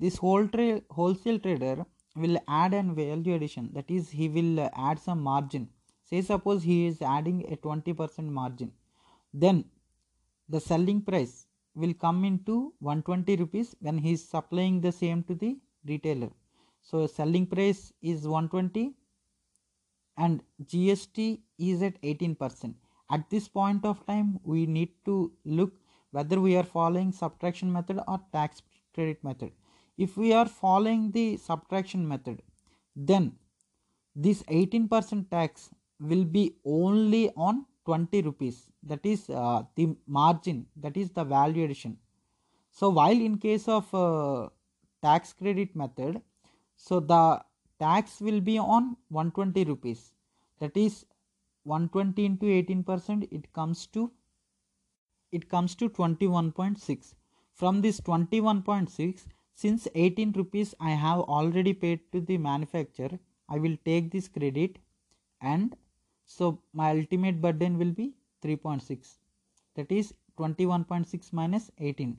This 0.00 0.16
whole 0.16 0.48
tra- 0.48 0.82
wholesale 0.90 1.38
trader 1.38 1.86
will 2.16 2.38
add 2.48 2.74
an 2.74 2.94
value 2.94 3.34
addition. 3.34 3.70
That 3.72 3.90
is 3.90 4.10
he 4.10 4.28
will 4.28 4.68
add 4.74 4.98
some 4.98 5.22
margin. 5.22 5.68
Say 6.02 6.22
suppose 6.22 6.62
he 6.62 6.86
is 6.86 7.00
adding 7.02 7.44
a 7.52 7.56
20 7.56 7.92
percent 7.92 8.28
margin. 8.28 8.72
Then 9.32 9.64
the 10.48 10.60
selling 10.60 11.02
price 11.02 11.46
will 11.74 11.94
come 11.94 12.24
into 12.24 12.72
120 12.80 13.36
rupees 13.36 13.76
when 13.80 13.98
he 13.98 14.12
is 14.12 14.28
supplying 14.28 14.80
the 14.80 14.90
same 14.90 15.22
to 15.24 15.34
the 15.34 15.56
retailer 15.86 16.30
so 16.82 17.06
selling 17.06 17.46
price 17.46 17.92
is 18.02 18.26
120 18.26 18.94
and 20.16 20.42
gst 20.64 21.40
is 21.58 21.82
at 21.82 22.00
18% 22.02 22.74
at 23.10 23.28
this 23.30 23.48
point 23.48 23.84
of 23.84 24.04
time 24.06 24.38
we 24.42 24.66
need 24.66 24.90
to 25.04 25.32
look 25.44 25.72
whether 26.10 26.40
we 26.40 26.56
are 26.56 26.64
following 26.64 27.12
subtraction 27.12 27.72
method 27.72 28.00
or 28.08 28.20
tax 28.32 28.62
credit 28.94 29.22
method. 29.22 29.52
If 29.96 30.16
we 30.16 30.32
are 30.32 30.46
following 30.46 31.10
the 31.10 31.36
subtraction 31.36 32.06
method 32.06 32.42
then 32.96 33.32
this 34.14 34.42
18% 34.44 35.30
tax 35.30 35.70
will 36.00 36.24
be 36.24 36.56
only 36.64 37.30
on 37.36 37.66
20 37.84 38.22
rupees. 38.22 38.68
That 38.82 39.04
is 39.04 39.28
uh, 39.30 39.62
the 39.76 39.96
margin 40.06 40.66
that 40.76 40.96
is 40.96 41.10
the 41.10 41.24
value 41.24 41.64
addition 41.64 41.98
so 42.70 42.90
while 42.90 43.20
in 43.28 43.38
case 43.38 43.66
of 43.66 43.92
uh, 43.94 44.48
tax 45.02 45.32
credit 45.32 45.74
method 45.74 46.20
so 46.78 47.00
the 47.00 47.42
tax 47.78 48.20
will 48.20 48.40
be 48.40 48.58
on 48.58 48.96
120 49.08 49.64
rupees. 49.64 50.14
That 50.60 50.76
is 50.76 51.04
120 51.64 52.24
into 52.24 52.50
18 52.50 52.82
percent 52.82 53.24
it 53.30 53.52
comes 53.52 53.86
to 53.88 54.10
it 55.30 55.48
comes 55.48 55.74
to 55.74 55.88
21.6 55.90 57.14
from 57.52 57.82
this 57.82 58.00
21.6 58.00 59.26
since 59.54 59.88
18 59.94 60.32
rupees 60.40 60.74
i 60.80 60.92
have 61.04 61.20
already 61.36 61.74
paid 61.84 62.00
to 62.12 62.20
the 62.30 62.38
manufacturer 62.38 63.18
i 63.48 63.58
will 63.64 63.76
take 63.90 64.10
this 64.14 64.28
credit 64.36 64.78
and 65.42 65.76
so 66.36 66.48
my 66.72 66.90
ultimate 66.98 67.42
burden 67.46 67.76
will 67.82 67.92
be 68.00 68.08
3.6 68.44 69.16
that 69.74 69.92
is 70.00 70.14
21.6 70.38 71.32
minus 71.40 71.70
18 71.78 72.16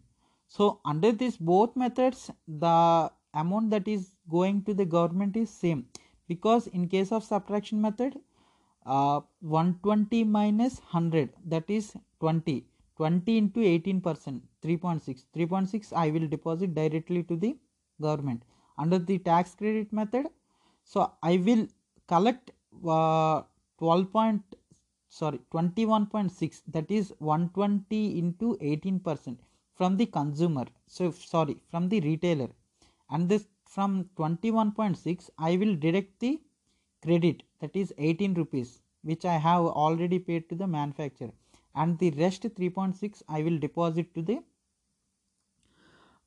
so 0.48 0.80
under 0.86 1.12
this 1.24 1.38
both 1.54 1.76
methods 1.86 2.30
the 2.66 2.78
amount 3.34 3.70
that 3.72 3.88
is 3.88 4.12
going 4.30 4.64
to 4.64 4.74
the 4.74 4.86
government 4.86 5.36
is 5.38 5.50
same. 5.50 5.86
Because 6.28 6.68
in 6.68 6.88
case 6.88 7.12
of 7.12 7.24
subtraction 7.24 7.82
method 7.82 8.20
uh, 8.86 9.22
120 9.42 10.24
minus 10.24 10.80
100 10.80 11.30
that 11.46 11.70
is 11.70 11.94
20 12.20 12.66
20 12.98 13.38
into 13.38 13.62
18 13.62 14.02
percent 14.02 14.44
3.6 14.64 15.24
3.6 15.36 15.94
i 15.94 16.10
will 16.10 16.28
deposit 16.28 16.74
directly 16.74 17.24
to 17.24 17.36
the 17.36 17.58
government. 18.02 18.44
Under 18.78 18.98
the 18.98 19.18
tax 19.20 19.56
credit 19.56 19.92
method 19.92 20.28
so 20.84 21.12
i 21.22 21.38
will 21.38 21.68
collect 22.08 22.52
uh, 22.88 23.42
12 23.80 24.12
point 24.12 24.42
sorry 25.10 25.40
21.6 25.54 26.62
that 26.68 26.90
is 26.90 27.14
120 27.20 28.20
into 28.20 28.58
18 28.62 29.00
percent 29.00 29.40
from 29.76 29.98
the 29.98 30.06
consumer. 30.06 30.66
So 30.88 31.12
sorry 31.12 31.62
from 31.72 31.90
the 31.90 32.00
retailer 32.02 32.50
and 33.10 33.30
this 33.30 33.48
from 33.66 34.10
21.6 34.18 35.30
I 35.38 35.58
will 35.58 35.76
deduct 35.76 36.20
the 36.20 36.42
credit 37.04 37.44
that 37.60 37.76
is 37.76 37.94
18 37.98 38.34
rupees 38.34 38.82
which 39.04 39.26
I 39.26 39.38
have 39.38 39.62
already 39.62 40.20
paid 40.20 40.50
to 40.50 40.56
the 40.56 40.68
manufacturer 40.68 41.32
and 41.76 41.98
the 42.00 42.12
rest 42.12 42.44
3.6 42.44 43.22
I 43.30 43.42
will 43.44 43.58
deposit 43.58 44.14
to 44.16 44.22
the 44.22 44.40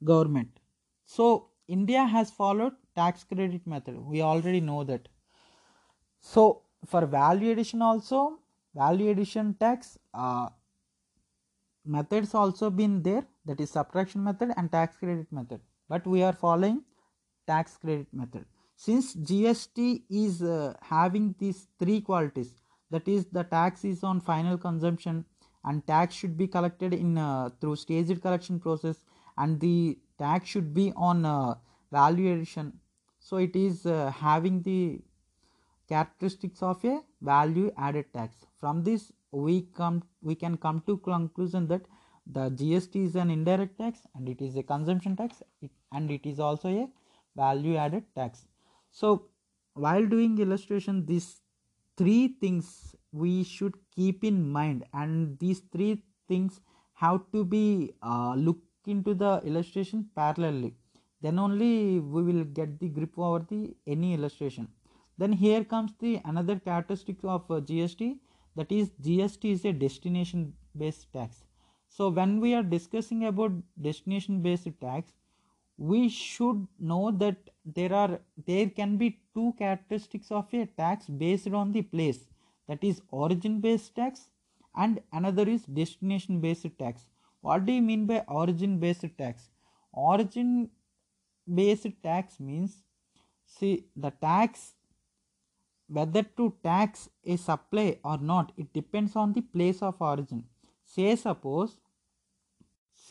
government. 0.04 0.60
So 1.04 1.48
India 1.68 2.04
has 2.04 2.30
followed 2.30 2.74
tax 2.96 3.24
credit 3.24 3.66
method. 3.66 3.98
We 3.98 4.22
already 4.22 4.60
know 4.60 4.84
that. 4.84 5.08
So 6.20 6.62
for 6.86 7.06
value 7.06 7.50
addition 7.52 7.82
also 7.82 8.38
value 8.74 9.10
addition 9.10 9.54
tax 9.54 9.98
uh, 10.14 10.48
methods 11.84 12.34
also 12.34 12.70
been 12.70 13.02
there 13.02 13.24
that 13.44 13.60
is 13.60 13.70
subtraction 13.70 14.24
method 14.24 14.52
and 14.56 14.70
tax 14.70 14.96
credit 14.96 15.30
method 15.30 15.60
but 15.92 16.06
we 16.06 16.22
are 16.22 16.32
following 16.32 16.82
tax 17.46 17.76
credit 17.76 18.06
method. 18.12 18.44
Since 18.76 19.14
gst 19.30 20.02
is 20.08 20.42
uh, 20.42 20.74
having 20.90 21.34
these 21.38 21.66
three 21.78 22.00
qualities 22.00 22.52
that 22.90 23.08
is 23.14 23.26
the 23.36 23.44
tax 23.44 23.84
is 23.84 24.02
on 24.10 24.20
final 24.20 24.56
consumption 24.58 25.24
and 25.64 25.86
tax 25.86 26.14
should 26.14 26.36
be 26.36 26.46
collected 26.46 26.94
in 26.94 27.18
uh, 27.18 27.50
through 27.60 27.76
staged 27.76 28.22
collection 28.22 28.58
process 28.58 29.04
and 29.38 29.60
the 29.60 29.98
tax 30.18 30.48
should 30.48 30.72
be 30.74 30.92
on 30.96 31.24
uh, 31.24 31.54
value 31.90 32.32
addition. 32.34 32.72
So 33.20 33.36
it 33.36 33.54
is 33.54 33.86
uh, 33.86 34.10
having 34.10 34.62
the 34.62 35.00
characteristics 35.88 36.62
of 36.62 36.84
a 36.84 37.00
value 37.20 37.70
added 37.76 38.06
tax. 38.12 38.36
From 38.58 38.82
this 38.82 39.12
we 39.30 39.62
come 39.80 40.02
we 40.22 40.34
can 40.34 40.56
come 40.56 40.82
to 40.86 40.96
conclusion 40.98 41.68
that 41.68 41.82
the 42.26 42.50
gst 42.50 42.96
is 43.04 43.16
an 43.16 43.30
indirect 43.30 43.78
tax 43.78 44.00
and 44.14 44.28
it 44.28 44.40
is 44.40 44.56
a 44.56 44.62
consumption 44.62 45.16
tax. 45.16 45.42
And 45.92 46.10
it 46.10 46.24
is 46.24 46.38
also 46.40 46.68
a 46.68 46.88
value 47.36 47.76
added 47.76 48.04
tax. 48.14 48.46
So 48.90 49.26
while 49.74 50.06
doing 50.06 50.38
illustration 50.38 51.04
these 51.06 51.40
three 51.96 52.36
things 52.40 52.94
we 53.12 53.44
should 53.44 53.74
keep 53.94 54.24
in 54.24 54.50
mind. 54.50 54.84
And 54.92 55.38
these 55.38 55.60
three 55.72 56.02
things 56.28 56.60
have 56.94 57.20
to 57.32 57.44
be 57.44 57.92
uh, 58.02 58.34
look 58.36 58.58
into 58.86 59.14
the 59.14 59.40
illustration 59.44 60.08
parallelly. 60.16 60.72
Then 61.20 61.38
only 61.38 62.00
we 62.00 62.22
will 62.22 62.44
get 62.44 62.80
the 62.80 62.88
grip 62.88 63.18
over 63.18 63.46
the 63.48 63.76
any 63.86 64.14
illustration. 64.14 64.68
Then 65.18 65.32
here 65.32 65.62
comes 65.62 65.92
the 66.00 66.20
another 66.24 66.58
characteristic 66.58 67.18
of 67.22 67.48
uh, 67.50 67.60
gst 67.60 68.18
that 68.56 68.72
is 68.72 68.90
gst 69.02 69.44
is 69.52 69.64
a 69.64 69.72
destination 69.72 70.52
based 70.76 71.12
tax 71.12 71.44
so 71.96 72.08
when 72.08 72.40
we 72.40 72.54
are 72.54 72.62
discussing 72.62 73.26
about 73.26 73.52
destination 73.80 74.40
based 74.42 74.68
tax 74.80 75.12
we 75.76 76.08
should 76.08 76.66
know 76.78 77.10
that 77.10 77.36
there 77.64 77.92
are 77.92 78.20
there 78.46 78.68
can 78.68 78.96
be 78.96 79.08
two 79.34 79.54
characteristics 79.58 80.30
of 80.30 80.52
a 80.52 80.66
tax 80.82 81.06
based 81.06 81.48
on 81.48 81.72
the 81.72 81.82
place. 81.82 82.20
That 82.68 82.84
is 82.84 83.00
origin 83.10 83.60
based 83.60 83.94
tax 83.94 84.28
and 84.76 85.00
another 85.12 85.48
is 85.48 85.64
destination 85.64 86.40
based 86.40 86.66
tax. 86.78 87.06
What 87.40 87.66
do 87.66 87.72
you 87.72 87.82
mean 87.82 88.06
by 88.06 88.20
origin 88.28 88.78
based 88.78 89.06
tax? 89.18 89.50
Origin 89.92 90.70
based 91.52 91.88
tax 92.02 92.38
means 92.38 92.84
see 93.44 93.84
the 93.96 94.10
tax 94.10 94.74
whether 95.88 96.22
to 96.22 96.54
tax 96.62 97.08
a 97.26 97.36
supply 97.36 97.98
or 98.04 98.18
not 98.18 98.52
it 98.56 98.72
depends 98.72 99.16
on 99.16 99.32
the 99.32 99.40
place 99.40 99.82
of 99.82 100.00
origin. 100.00 100.44
Say 100.84 101.16
suppose 101.16 101.76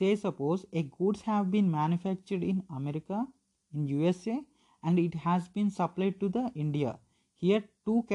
say 0.01 0.15
suppose 0.15 0.65
a 0.73 0.83
goods 0.97 1.21
have 1.31 1.51
been 1.55 1.69
manufactured 1.79 2.43
in 2.51 2.63
america 2.79 3.19
in 3.73 3.87
usa 3.87 4.37
and 4.83 4.99
it 4.99 5.15
has 5.25 5.47
been 5.49 5.69
supplied 5.69 6.19
to 6.19 6.29
the 6.29 6.51
india. 6.55 6.97
Here 7.35 7.63
two 7.85 8.05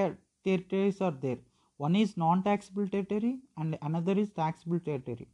territories 0.45 1.01
are 1.01 1.11
there. 1.11 1.39
One 1.77 1.97
is 1.97 2.17
non-taxable 2.17 2.89
territory 2.89 3.39
and 3.57 3.79
another 3.83 4.13
is 4.13 4.31
taxable 4.31 4.81
territory. 4.81 5.29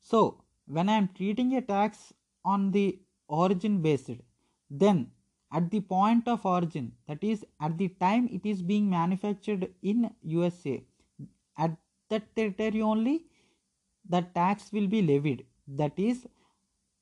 So 0.00 0.20
when 0.66 0.88
i 0.88 0.96
am 0.96 1.08
treating 1.18 1.54
a 1.56 1.62
tax 1.62 2.12
on 2.44 2.70
the 2.76 2.98
origin 3.28 3.80
based 3.82 4.10
then 4.70 5.10
at 5.52 5.70
the 5.70 5.80
point 5.80 6.28
of 6.34 6.44
origin 6.44 6.92
that 7.08 7.22
is 7.22 7.44
at 7.60 7.76
the 7.78 7.88
time 8.06 8.28
it 8.38 8.46
is 8.52 8.62
being 8.62 8.88
manufactured 8.90 9.66
in 9.82 10.10
usa 10.22 10.76
at 11.58 11.76
that 12.10 12.34
territory 12.36 12.82
only 12.82 13.16
the 14.14 14.22
tax 14.38 14.72
will 14.72 14.88
be 14.96 15.02
levied 15.02 15.44
that 15.66 15.98
is 15.98 16.26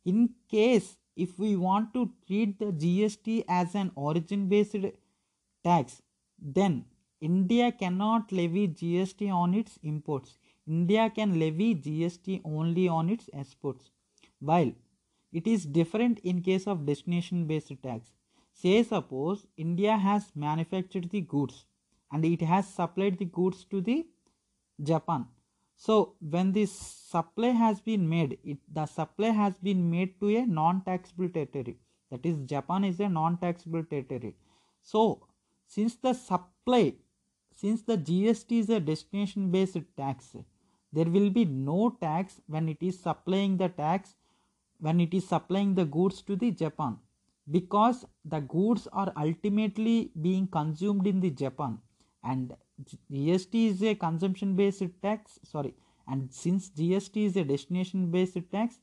in 0.05 0.31
case 0.49 0.97
if 1.17 1.39
we 1.39 1.57
want 1.57 1.93
to 1.95 2.11
treat 2.27 2.59
the 2.59 2.73
gst 2.85 3.45
as 3.49 3.75
an 3.75 3.91
origin 3.95 4.49
based 4.49 4.85
tax 5.65 6.01
then 6.39 6.85
india 7.21 7.71
cannot 7.73 8.33
levy 8.33 8.67
gst 8.69 9.31
on 9.33 9.55
its 9.55 9.79
imports. 9.83 10.39
India 10.67 11.11
can 11.11 11.39
levy 11.39 11.75
gst 11.75 12.41
only 12.45 12.89
on 12.89 13.09
its 13.09 13.29
exports. 13.33 13.91
While 14.41 14.73
it 15.33 15.47
is 15.47 15.65
different 15.65 16.19
in 16.21 16.43
case 16.43 16.67
of 16.67 16.85
destination 16.87 17.47
based 17.47 17.73
tax. 17.83 18.13
Say 18.53 18.83
suppose 18.83 19.47
India 19.57 19.97
has 19.97 20.33
manufactured 20.35 21.09
the 21.11 21.23
goods 21.23 21.65
and 22.11 22.25
it 22.25 22.43
has 22.43 22.69
supplied 22.69 23.19
the 23.19 23.25
goods 23.25 23.65
to 23.71 23.81
the 23.81 24.07
Japan. 24.83 25.27
So 25.85 26.15
when 26.21 26.53
this 26.53 26.71
supply 26.71 27.49
has 27.49 27.81
been 27.81 28.09
made, 28.09 28.39
it, 28.45 28.59
the 28.73 28.87
supply 28.87 29.31
has 29.31 29.55
been 29.57 29.91
made 29.91 30.21
to 30.21 30.29
a 30.37 30.47
non-taxable 30.47 31.31
territory. 31.31 31.77
That 32.13 32.25
is 32.25 32.39
Japan 32.53 32.85
is 32.85 33.01
a 33.01 33.09
non-taxable 33.09 33.83
territory. 33.91 34.37
So 34.83 35.27
since 35.67 35.97
the 35.97 36.13
supply, 36.13 36.95
since 37.57 37.83
the 37.83 37.99
GST 37.99 38.61
is 38.61 38.71
a 38.71 38.79
destination 38.79 39.51
based 39.51 39.79
tax, 39.97 40.37
there 40.93 41.07
will 41.07 41.31
be 41.31 41.45
no 41.47 41.97
tax 42.01 42.41
when 42.47 42.69
it 42.69 42.79
is 42.81 43.01
supplying 43.01 43.57
the 43.57 43.69
tax 43.69 44.15
when 44.79 45.01
it 45.01 45.13
is 45.15 45.27
supplying 45.27 45.75
the 45.75 45.85
goods 45.85 46.23
to 46.23 46.37
the 46.37 46.53
Japan 46.53 46.97
because 47.51 48.05
the 48.25 48.41
goods 48.41 48.87
are 48.93 49.13
ultimately 49.17 50.13
being 50.21 50.47
consumed 50.47 51.09
in 51.09 51.21
the 51.21 51.31
Japan 51.31 51.79
and 52.23 52.55
GST 53.11 53.69
is 53.71 53.83
a 53.83 53.95
consumption 53.95 54.55
based 54.57 54.83
tax 55.03 55.39
sorry 55.43 55.75
and 56.09 56.33
since 56.33 56.71
GST 56.71 57.27
is 57.27 57.37
a 57.37 57.45
destination 57.45 58.11
based 58.11 58.39
tax 58.51 58.79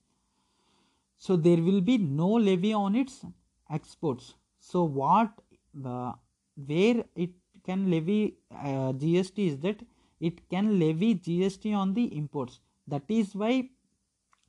so 1.18 1.36
there 1.36 1.58
will 1.58 1.82
be 1.82 1.97
no 1.97 2.30
levy 2.30 2.74
on 2.74 2.95
its 2.95 3.26
exports 3.70 4.34
so 4.60 4.84
what 4.84 5.32
where 5.74 7.04
it 7.16 7.32
can 7.66 7.89
levy 7.89 8.38
uh, 8.52 8.93
GST 8.93 9.47
is 9.47 9.58
that 9.60 9.82
it 10.20 10.50
can 10.50 10.80
levy 10.80 11.16
GST 11.16 11.76
on 11.76 11.93
the 11.93 12.06
imports 12.16 12.60
that 12.88 13.04
is 13.08 13.36
why 13.36 13.70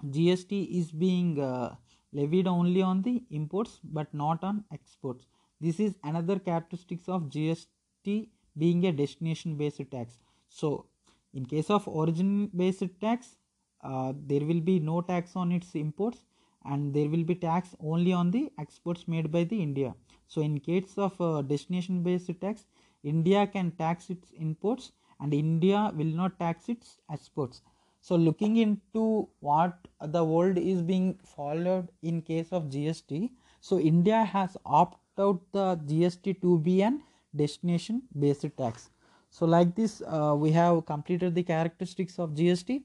GST 0.07 0.79
is 0.79 0.91
being 0.91 1.39
uh, 1.41 1.75
levied 2.13 2.47
only 2.47 2.83
on 2.83 3.03
the 3.03 3.23
imports 3.31 3.81
but 3.85 4.13
not 4.15 4.43
on 4.43 4.65
exports. 4.73 5.27
This 5.61 5.79
is 5.79 5.97
another 6.03 6.39
characteristics 6.39 7.09
of 7.09 7.25
GST 7.25 8.29
being 8.57 8.87
a 8.87 8.93
destination 8.93 9.57
based 9.57 9.83
tax. 9.91 10.19
So 10.49 10.87
in 11.35 11.47
case 11.47 11.71
of 11.71 11.87
origin 11.87 12.51
based 12.57 12.85
tax, 13.01 13.37
uh, 13.83 14.13
there 14.27 14.41
will 14.41 14.61
be 14.61 14.79
no 14.79 15.01
tax 15.01 15.37
on 15.37 15.53
its 15.53 15.75
imports 15.75 16.25
and 16.65 16.93
there 16.93 17.09
will 17.09 17.25
be 17.25 17.35
tax 17.35 17.75
only 17.81 18.13
on 18.13 18.31
the 18.31 18.51
exports 18.59 19.09
made 19.09 19.31
by 19.31 19.45
the 19.45 19.63
India. 19.63 19.95
So 20.27 20.43
in 20.43 20.61
case 20.61 20.95
of 20.97 21.21
uh, 21.21 21.43
destination 21.43 22.03
based 22.03 22.31
tax, 22.41 22.67
India 23.03 23.47
can 23.47 23.71
tax 23.73 24.11
its 24.11 24.33
imports 24.33 24.93
and 25.21 25.33
India 25.33 25.91
will 25.95 26.15
not 26.23 26.39
tax 26.39 26.69
its 26.69 26.99
exports 27.11 27.63
so 28.01 28.17
looking 28.17 28.57
into 28.57 29.29
what 29.41 29.77
the 30.01 30.25
world 30.25 30.57
is 30.57 30.83
being 30.83 31.19
followed 31.37 31.89
in 32.03 32.23
case 32.23 32.49
of 32.51 32.71
gst 32.75 33.31
so 33.61 33.79
india 33.79 34.25
has 34.25 34.57
opted 34.65 34.99
out 35.19 35.41
the 35.53 35.67
gst 35.91 36.41
to 36.41 36.59
be 36.59 36.81
an 36.83 37.03
destination 37.35 38.03
based 38.19 38.47
tax. 38.57 38.91
So 39.31 39.47
like 39.47 39.75
this 39.75 40.03
uh, 40.07 40.35
we 40.37 40.51
have 40.53 40.87
completed 40.87 41.35
the 41.35 41.43
characteristics 41.43 42.19
of 42.19 42.31
gst 42.31 42.83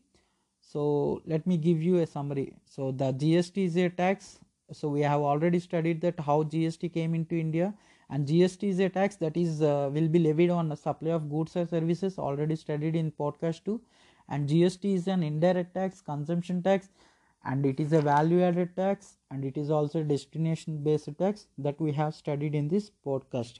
so 0.62 1.22
let 1.26 1.46
me 1.48 1.58
give 1.58 1.82
you 1.82 2.00
a 2.00 2.08
summary. 2.08 2.54
So 2.66 2.92
the 2.92 3.14
gst 3.14 3.64
is 3.66 3.78
a 3.78 3.90
tax. 3.90 4.40
So 4.72 4.90
we 4.90 5.02
have 5.02 5.22
already 5.22 5.60
studied 5.60 6.02
that 6.02 6.20
how 6.20 6.44
gst 6.44 6.92
came 6.94 7.16
into 7.16 7.36
india. 7.36 7.74
And 8.10 8.28
gst 8.28 8.64
is 8.70 8.80
a 8.80 8.90
tax 8.90 9.16
that 9.18 9.38
is 9.38 9.62
uh, 9.62 9.90
will 9.94 10.08
be 10.08 10.20
levied 10.20 10.50
on 10.50 10.70
the 10.70 10.76
supply 10.76 11.12
of 11.12 11.30
goods 11.30 11.56
or 11.56 11.66
services 11.68 12.18
already 12.20 12.56
studied 12.56 12.96
in 12.96 13.12
podcast 13.12 13.64
2 13.66 13.82
and 14.30 14.50
GST 14.50 14.94
is 14.96 15.08
an 15.08 15.24
indirect 15.24 15.74
tax, 15.76 16.02
consumption 16.02 16.62
tax, 16.64 16.90
and 17.44 17.66
it 17.66 17.80
is 17.80 17.94
a 17.94 18.02
value 18.02 18.42
added 18.44 18.76
tax 18.76 19.18
and 19.32 19.46
it 19.46 19.58
is 19.58 19.70
also 19.70 20.04
destination 20.04 20.84
based 20.84 21.10
tax 21.20 21.48
that 21.58 21.80
we 21.80 21.92
have 21.92 22.16
studied 22.16 22.56
in 22.56 22.68
this 22.68 22.92
podcast. 23.06 23.60